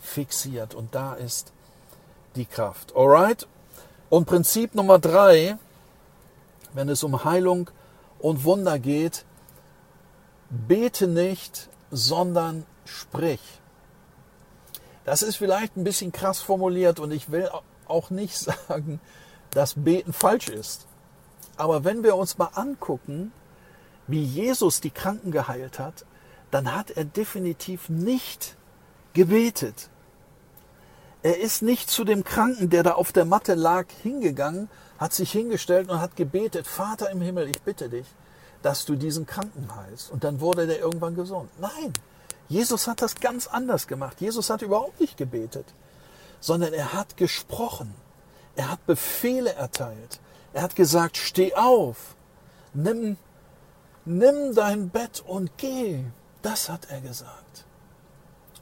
fixiert. 0.01 0.74
Und 0.74 0.94
da 0.94 1.14
ist 1.14 1.53
die 2.34 2.47
Kraft. 2.47 2.94
Alright? 2.97 3.47
Und 4.09 4.26
Prinzip 4.26 4.74
Nummer 4.74 4.99
drei, 4.99 5.59
wenn 6.72 6.88
es 6.88 7.03
um 7.03 7.24
Heilung 7.24 7.70
und 8.18 8.44
Wunder 8.44 8.78
geht, 8.78 9.24
bete 10.50 11.06
nicht, 11.06 11.68
sondern 11.90 12.64
sprich. 12.84 13.40
Das 15.04 15.22
ist 15.22 15.36
vielleicht 15.36 15.76
ein 15.76 15.84
bisschen 15.84 16.12
krass 16.12 16.40
formuliert 16.40 16.98
und 16.98 17.12
ich 17.12 17.30
will 17.30 17.48
auch 17.86 18.10
nicht 18.10 18.36
sagen, 18.68 19.00
dass 19.50 19.74
Beten 19.74 20.12
falsch 20.12 20.48
ist. 20.48 20.86
Aber 21.56 21.84
wenn 21.84 22.02
wir 22.02 22.16
uns 22.16 22.38
mal 22.38 22.50
angucken, 22.54 23.32
wie 24.06 24.22
Jesus 24.22 24.80
die 24.80 24.90
Kranken 24.90 25.30
geheilt 25.30 25.78
hat, 25.78 26.04
dann 26.50 26.74
hat 26.74 26.90
er 26.90 27.04
definitiv 27.04 27.88
nicht 27.88 28.56
gebetet. 29.14 29.88
Er 31.27 31.41
ist 31.41 31.61
nicht 31.61 31.91
zu 31.91 32.05
dem 32.05 32.22
Kranken, 32.22 32.70
der 32.70 32.85
da 32.85 32.93
auf 32.93 33.11
der 33.11 33.24
Matte 33.24 33.55
lag, 33.55 33.87
hingegangen, 34.05 34.68
hat 34.97 35.12
sich 35.12 35.33
hingestellt 35.33 35.91
und 35.91 36.01
hat 36.01 36.14
gebetet, 36.14 36.68
Vater 36.68 37.11
im 37.11 37.20
Himmel, 37.20 37.49
ich 37.49 37.61
bitte 37.62 37.89
dich, 37.89 38.07
dass 38.62 38.85
du 38.85 38.95
diesen 38.95 39.27
Kranken 39.27 39.74
heilst. 39.74 40.12
Und 40.12 40.22
dann 40.22 40.39
wurde 40.39 40.68
der 40.68 40.79
irgendwann 40.79 41.16
gesund. 41.16 41.51
Nein, 41.59 41.93
Jesus 42.47 42.87
hat 42.87 43.03
das 43.03 43.16
ganz 43.16 43.49
anders 43.49 43.89
gemacht. 43.89 44.20
Jesus 44.20 44.51
hat 44.51 44.62
überhaupt 44.62 45.01
nicht 45.01 45.16
gebetet, 45.16 45.66
sondern 46.39 46.72
er 46.72 46.93
hat 46.93 47.16
gesprochen. 47.16 47.93
Er 48.55 48.70
hat 48.70 48.87
Befehle 48.87 49.53
erteilt. 49.53 50.20
Er 50.53 50.62
hat 50.62 50.77
gesagt, 50.77 51.16
steh 51.16 51.57
auf, 51.57 52.14
nimm, 52.72 53.16
nimm 54.05 54.55
dein 54.55 54.91
Bett 54.91 55.24
und 55.27 55.51
geh. 55.57 56.05
Das 56.43 56.68
hat 56.68 56.87
er 56.89 57.01
gesagt. 57.01 57.64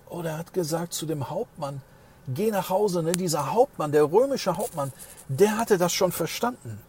Oder 0.08 0.30
er 0.30 0.38
hat 0.38 0.54
gesagt 0.54 0.94
zu 0.94 1.04
dem 1.04 1.28
Hauptmann, 1.28 1.82
geh 2.28 2.50
nach 2.50 2.70
Hause. 2.70 3.02
Ne? 3.02 3.12
Dieser 3.12 3.52
Hauptmann, 3.52 3.92
der 3.92 4.10
römische 4.10 4.56
Hauptmann, 4.56 4.92
der 5.28 5.58
hatte 5.58 5.78
das 5.78 5.92
schon 5.92 6.12
verstanden. 6.12 6.80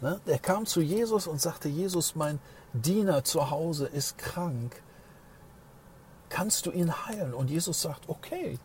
Ne? 0.00 0.20
Der 0.26 0.38
kam 0.38 0.66
zu 0.66 0.80
Jesus 0.80 1.26
und 1.26 1.40
sagte, 1.40 1.68
Jesus, 1.68 2.14
mein 2.14 2.38
Diener 2.72 3.24
zu 3.24 3.50
Hause 3.50 3.86
ist 3.86 4.18
krank. 4.18 4.82
Kannst 6.28 6.66
du 6.66 6.70
ihn 6.70 7.06
heilen? 7.06 7.32
Und 7.32 7.50
Jesus 7.50 7.80
sagt, 7.80 8.08
okay, 8.08 8.58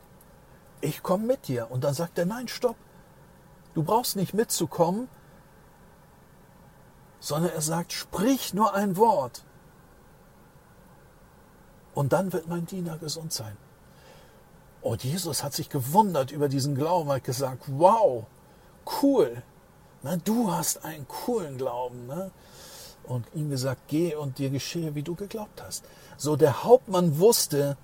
ich 0.82 1.04
komme 1.04 1.26
mit 1.26 1.48
dir. 1.48 1.70
Und 1.70 1.84
dann 1.84 1.94
sagt 1.94 2.18
er, 2.18 2.26
nein, 2.26 2.48
stopp. 2.48 2.76
Du 3.76 3.84
brauchst 3.84 4.16
nicht 4.16 4.34
mitzukommen, 4.34 5.08
sondern 7.20 7.52
er 7.52 7.62
sagt, 7.62 7.94
sprich 7.94 8.54
nur 8.54 8.74
ein 8.74 8.98
Wort. 8.98 9.44
Und 11.94 12.14
dann 12.14 12.34
wird 12.34 12.48
mein 12.48 12.66
Diener 12.66 12.98
gesund 12.98 13.34
sein. 13.34 13.56
Und 14.82 15.04
Jesus 15.04 15.44
hat 15.44 15.54
sich 15.54 15.70
gewundert 15.70 16.32
über 16.32 16.48
diesen 16.48 16.76
Glauben, 16.76 17.10
hat 17.12 17.24
gesagt, 17.24 17.64
wow, 17.68 18.26
cool, 19.02 19.44
na, 20.02 20.16
du 20.16 20.52
hast 20.52 20.86
einen 20.86 21.08
coolen 21.08 21.58
Glauben. 21.58 22.08
Ne? 22.08 22.32
Und 23.04 23.26
ihm 23.34 23.50
gesagt, 23.50 23.82
geh 23.88 24.16
und 24.16 24.38
dir 24.38 24.50
geschehe, 24.50 24.96
wie 24.96 25.04
du 25.04 25.16
geglaubt 25.16 25.62
hast. 25.62 25.84
So 26.18 26.36
der 26.36 26.64
Hauptmann 26.64 27.20
wusste, 27.20 27.78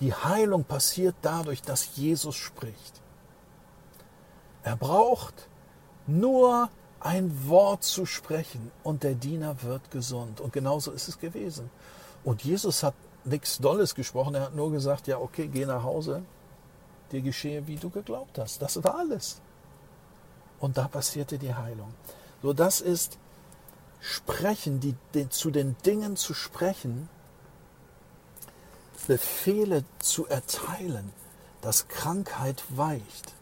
die 0.00 0.14
Heilung 0.14 0.64
passiert 0.64 1.14
dadurch, 1.22 1.60
dass 1.60 1.96
Jesus 1.96 2.36
spricht. 2.36 3.00
Er 4.62 4.76
braucht 4.76 5.48
nur 6.06 6.70
ein 7.00 7.48
Wort 7.48 7.82
zu 7.84 8.06
sprechen 8.06 8.70
und 8.82 9.02
der 9.02 9.14
Diener 9.14 9.62
wird 9.62 9.90
gesund. 9.90 10.40
Und 10.40 10.52
genauso 10.52 10.92
ist 10.92 11.08
es 11.08 11.18
gewesen. 11.18 11.70
Und 12.24 12.44
Jesus 12.44 12.82
hat 12.82 12.94
nichts 13.24 13.58
Dolles 13.58 13.94
gesprochen. 13.94 14.34
Er 14.34 14.42
hat 14.42 14.54
nur 14.54 14.70
gesagt, 14.70 15.06
ja, 15.06 15.18
okay, 15.18 15.48
geh 15.48 15.66
nach 15.66 15.82
Hause, 15.82 16.22
dir 17.12 17.22
geschehe, 17.22 17.66
wie 17.66 17.76
du 17.76 17.90
geglaubt 17.90 18.38
hast. 18.38 18.62
Das 18.62 18.82
war 18.82 18.96
alles. 18.96 19.40
Und 20.58 20.76
da 20.76 20.88
passierte 20.88 21.38
die 21.38 21.54
Heilung. 21.54 21.94
So, 22.42 22.52
das 22.52 22.80
ist 22.80 23.18
Sprechen, 24.00 24.80
die, 24.80 24.94
die, 25.14 25.28
zu 25.28 25.50
den 25.50 25.76
Dingen 25.84 26.16
zu 26.16 26.32
sprechen, 26.32 27.08
Befehle 29.06 29.84
zu 29.98 30.26
erteilen, 30.26 31.12
dass 31.62 31.88
Krankheit 31.88 32.62
weicht, 32.68 33.34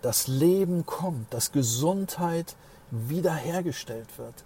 dass 0.00 0.28
Leben 0.28 0.86
kommt, 0.86 1.34
dass 1.34 1.50
Gesundheit 1.50 2.54
wiederhergestellt 2.90 4.16
wird. 4.16 4.44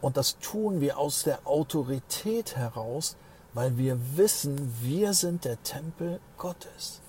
Und 0.00 0.16
das 0.16 0.38
tun 0.38 0.80
wir 0.80 0.98
aus 0.98 1.22
der 1.22 1.46
Autorität 1.46 2.56
heraus, 2.56 3.16
weil 3.54 3.76
wir 3.76 3.98
wissen, 4.16 4.74
wir 4.80 5.12
sind 5.14 5.44
der 5.44 5.62
Tempel 5.62 6.20
Gottes. 6.38 7.00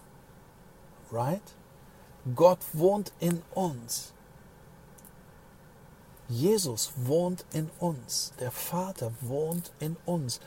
Right? 1.12 1.42
Gott 2.36 2.60
wohnt 2.74 3.12
in 3.20 3.42
uns. 3.54 4.14
Jesus 6.28 6.92
wohnt 6.96 7.46
in 7.54 7.70
uns. 7.80 8.34
Der 8.40 8.52
Vater 8.52 9.12
wohnt 9.22 9.72
in 9.80 9.98
uns. 10.06 10.40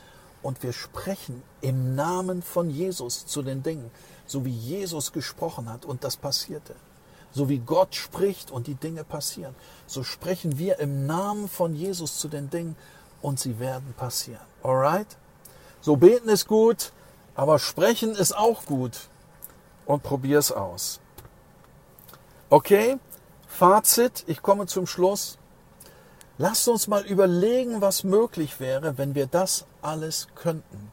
Und 0.42 0.62
wir 0.62 0.72
sprechen 0.72 1.42
im 1.60 1.94
Namen 1.94 2.42
von 2.42 2.70
Jesus 2.70 3.26
zu 3.26 3.42
den 3.42 3.62
Dingen, 3.62 3.90
so 4.26 4.44
wie 4.44 4.50
Jesus 4.50 5.12
gesprochen 5.12 5.68
hat 5.70 5.84
und 5.84 6.04
das 6.04 6.16
passierte. 6.16 6.74
So 7.32 7.48
wie 7.48 7.58
Gott 7.58 7.94
spricht 7.94 8.50
und 8.50 8.66
die 8.66 8.74
Dinge 8.74 9.04
passieren, 9.04 9.54
so 9.86 10.02
sprechen 10.02 10.58
wir 10.58 10.78
im 10.78 11.06
Namen 11.06 11.48
von 11.48 11.74
Jesus 11.74 12.18
zu 12.18 12.28
den 12.28 12.48
Dingen 12.48 12.76
und 13.20 13.40
sie 13.40 13.58
werden 13.58 13.92
passieren. 13.94 14.46
Alright? 14.62 15.18
So 15.86 15.94
beten 15.94 16.28
ist 16.28 16.48
gut, 16.48 16.90
aber 17.36 17.60
sprechen 17.60 18.16
ist 18.16 18.36
auch 18.36 18.64
gut. 18.66 19.08
Und 19.84 20.02
probier 20.02 20.40
es 20.40 20.50
aus. 20.50 20.98
Okay, 22.50 22.98
Fazit, 23.46 24.24
ich 24.26 24.42
komme 24.42 24.66
zum 24.66 24.88
Schluss. 24.88 25.38
Lasst 26.38 26.66
uns 26.66 26.88
mal 26.88 27.06
überlegen, 27.06 27.82
was 27.82 28.02
möglich 28.02 28.58
wäre, 28.58 28.98
wenn 28.98 29.14
wir 29.14 29.28
das 29.28 29.64
alles 29.80 30.26
könnten. 30.34 30.90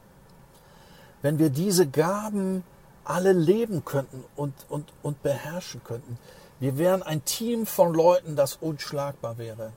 Wenn 1.24 1.40
wir 1.40 1.50
diese 1.50 1.88
Gaben 1.88 2.64
alle 3.04 3.32
leben 3.32 3.84
könnten 3.86 4.24
und, 4.36 4.54
und, 4.70 4.94
und 5.02 5.24
beherrschen 5.24 5.82
könnten. 5.84 6.20
Wir 6.60 6.78
wären 6.78 7.02
ein 7.02 7.26
Team 7.26 7.66
von 7.66 7.96
Leuten, 7.96 8.36
das 8.36 8.58
unschlagbar 8.62 9.40
wäre. 9.40 9.74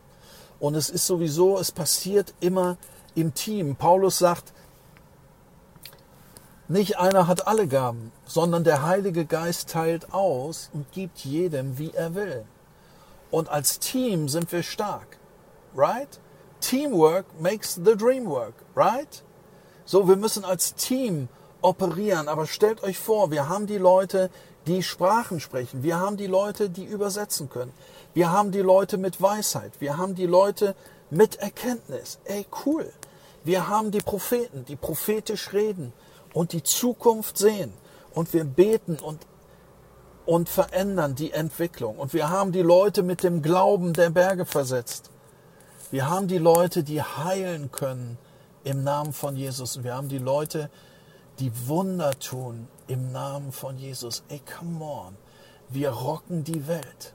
Und 0.61 0.75
es 0.75 0.91
ist 0.91 1.07
sowieso, 1.07 1.59
es 1.59 1.73
passiert 1.73 2.35
immer 2.41 2.77
im 3.15 3.33
Team. 3.33 3.77
Paulus 3.77 4.19
sagt, 4.19 4.53
nicht 6.69 6.99
einer 6.99 7.29
hat 7.29 7.47
alle 7.47 7.69
Gaben, 7.69 8.13
sondern 8.25 8.65
der 8.65 8.83
Heilige 8.83 9.25
Geist 9.25 9.71
teilt 9.71 10.13
aus 10.13 10.71
und 10.73 10.91
gibt 10.91 11.19
jedem, 11.19 11.79
wie 11.79 11.93
er 11.93 12.15
will. 12.15 12.45
Und 13.31 13.49
als 13.49 13.79
Team 13.79 14.29
sind 14.29 14.51
wir 14.51 14.63
stark, 14.63 15.19
right? 15.77 16.21
Teamwork 16.61 17.27
makes 17.41 17.75
the 17.75 17.97
dream 17.97 18.27
work, 18.27 18.55
right? 18.75 19.23
So, 19.85 20.09
wir 20.09 20.17
müssen 20.17 20.45
als 20.45 20.75
Team 20.75 21.29
operieren, 21.61 22.29
aber 22.29 22.47
stellt 22.47 22.83
euch 22.83 22.99
vor, 22.99 23.31
wir 23.31 23.49
haben 23.49 23.67
die 23.67 23.79
Leute, 23.79 24.31
die 24.67 24.83
Sprachen 24.83 25.39
sprechen, 25.39 25.85
wir 25.85 26.01
haben 26.01 26.17
die 26.17 26.27
Leute, 26.27 26.69
die 26.69 26.85
übersetzen 26.85 27.49
können, 27.49 27.73
wir 28.15 28.33
haben 28.33 28.51
die 28.51 28.61
Leute 28.61 28.99
mit 28.99 29.23
Weisheit, 29.23 29.75
wir 29.81 29.97
haben 29.97 30.17
die 30.17 30.27
Leute 30.27 30.75
mit 31.11 31.37
Erkenntnis. 31.37 32.19
Ey, 32.25 32.47
cool. 32.65 32.91
Wir 33.45 33.69
haben 33.69 33.93
die 33.93 34.01
Propheten, 34.01 34.65
die 34.65 34.75
prophetisch 34.75 35.53
reden 35.53 35.93
und 36.37 36.53
die 36.53 36.63
Zukunft 36.63 37.39
sehen. 37.39 37.73
Und 38.13 38.35
wir 38.35 38.45
beten 38.45 38.99
und, 38.99 39.27
und 40.27 40.51
verändern 40.51 41.15
die 41.15 41.33
Entwicklung. 41.33 41.97
Und 41.97 42.13
wir 42.13 42.29
haben 42.29 42.53
die 42.53 42.61
Leute 42.61 43.03
mit 43.03 43.23
dem 43.23 43.41
Glauben 43.41 43.95
der 43.95 44.11
Berge 44.11 44.45
versetzt. 44.45 45.11
Wir 45.91 46.11
haben 46.11 46.29
die 46.29 46.37
Leute, 46.37 46.83
die 46.83 47.01
heilen 47.01 47.73
können 47.73 48.19
im 48.65 48.85
Namen 48.85 49.15
von 49.15 49.35
Jesus. 49.35 49.79
Und 49.79 49.85
wir 49.85 49.95
haben 49.95 50.11
die 50.11 50.19
Leute, 50.19 50.69
die 51.39 51.51
Wunder 51.69 52.11
tun 52.19 52.69
im 52.87 53.13
Namen 53.13 53.51
von 53.51 53.79
Jesus. 53.79 54.23
Ey, 54.29 54.41
come 54.41 54.85
on. 54.85 55.17
Wir 55.71 55.89
rocken 55.89 56.45
die 56.45 56.69
Welt. 56.69 57.15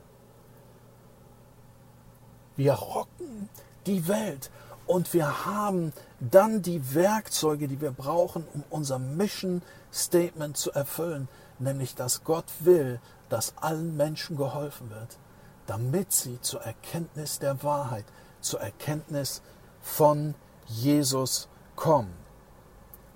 Wir 2.55 2.73
rocken 2.73 3.49
die 3.85 4.07
Welt. 4.07 4.49
Und 4.91 5.13
wir 5.13 5.45
haben 5.45 5.93
dann 6.19 6.63
die 6.63 6.93
Werkzeuge, 6.93 7.69
die 7.69 7.79
wir 7.79 7.91
brauchen, 7.91 8.45
um 8.53 8.61
unser 8.69 8.99
Mission 8.99 9.61
Statement 9.93 10.57
zu 10.57 10.69
erfüllen, 10.73 11.29
nämlich 11.59 11.95
dass 11.95 12.25
Gott 12.25 12.43
will, 12.59 12.99
dass 13.29 13.53
allen 13.55 13.95
Menschen 13.95 14.35
geholfen 14.35 14.89
wird, 14.89 15.17
damit 15.65 16.11
sie 16.11 16.41
zur 16.41 16.63
Erkenntnis 16.63 17.39
der 17.39 17.63
Wahrheit, 17.63 18.03
zur 18.41 18.59
Erkenntnis 18.59 19.41
von 19.81 20.35
Jesus 20.67 21.47
kommen. 21.77 22.11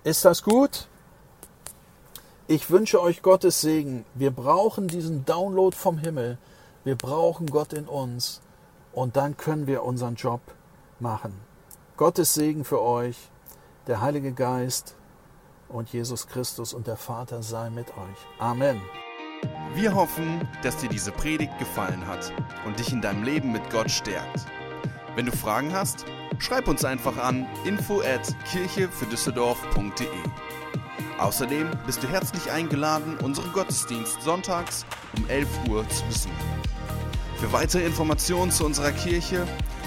Ist 0.05 0.23
das 0.23 0.43
gut? 0.43 0.87
Ich 2.47 2.69
wünsche 2.69 3.01
euch 3.01 3.21
Gottes 3.21 3.59
Segen. 3.59 4.05
Wir 4.13 4.31
brauchen 4.31 4.87
diesen 4.87 5.25
Download 5.25 5.75
vom 5.75 5.97
Himmel. 5.97 6.37
Wir 6.85 6.95
brauchen 6.95 7.47
Gott 7.47 7.73
in 7.73 7.85
uns. 7.85 8.39
Und 8.93 9.17
dann 9.17 9.35
können 9.35 9.67
wir 9.67 9.83
unseren 9.83 10.15
Job 10.15 10.39
machen. 11.01 11.37
Gottes 11.97 12.33
Segen 12.33 12.65
für 12.65 12.81
euch, 12.81 13.15
der 13.87 14.01
Heilige 14.01 14.33
Geist 14.33 14.95
und 15.69 15.93
Jesus 15.93 16.27
Christus 16.27 16.73
und 16.73 16.87
der 16.87 16.97
Vater 16.97 17.41
sei 17.41 17.69
mit 17.69 17.87
euch. 17.91 18.17
Amen. 18.37 18.81
Wir 19.75 19.95
hoffen, 19.95 20.45
dass 20.61 20.75
dir 20.75 20.89
diese 20.89 21.13
Predigt 21.13 21.57
gefallen 21.57 22.05
hat 22.05 22.33
und 22.65 22.79
dich 22.79 22.91
in 22.91 23.01
deinem 23.01 23.23
Leben 23.23 23.53
mit 23.53 23.69
Gott 23.69 23.89
stärkt. 23.89 24.45
Wenn 25.15 25.25
du 25.25 25.31
Fragen 25.31 25.71
hast, 25.71 26.03
schreib 26.37 26.67
uns 26.67 26.83
einfach 26.83 27.15
an 27.15 27.47
info 27.63 28.01
at 28.01 28.35
kirchefürdüsseldorf.de. 28.51 30.09
Außerdem 31.17 31.71
bist 31.85 32.03
du 32.03 32.09
herzlich 32.09 32.51
eingeladen, 32.51 33.17
unseren 33.19 33.53
Gottesdienst 33.53 34.21
sonntags 34.21 34.85
um 35.15 35.29
11 35.29 35.47
Uhr 35.69 35.87
zu 35.87 36.03
besuchen. 36.07 36.35
Für 37.37 37.53
weitere 37.53 37.85
Informationen 37.85 38.51
zu 38.51 38.65
unserer 38.65 38.91
Kirche 38.91 39.47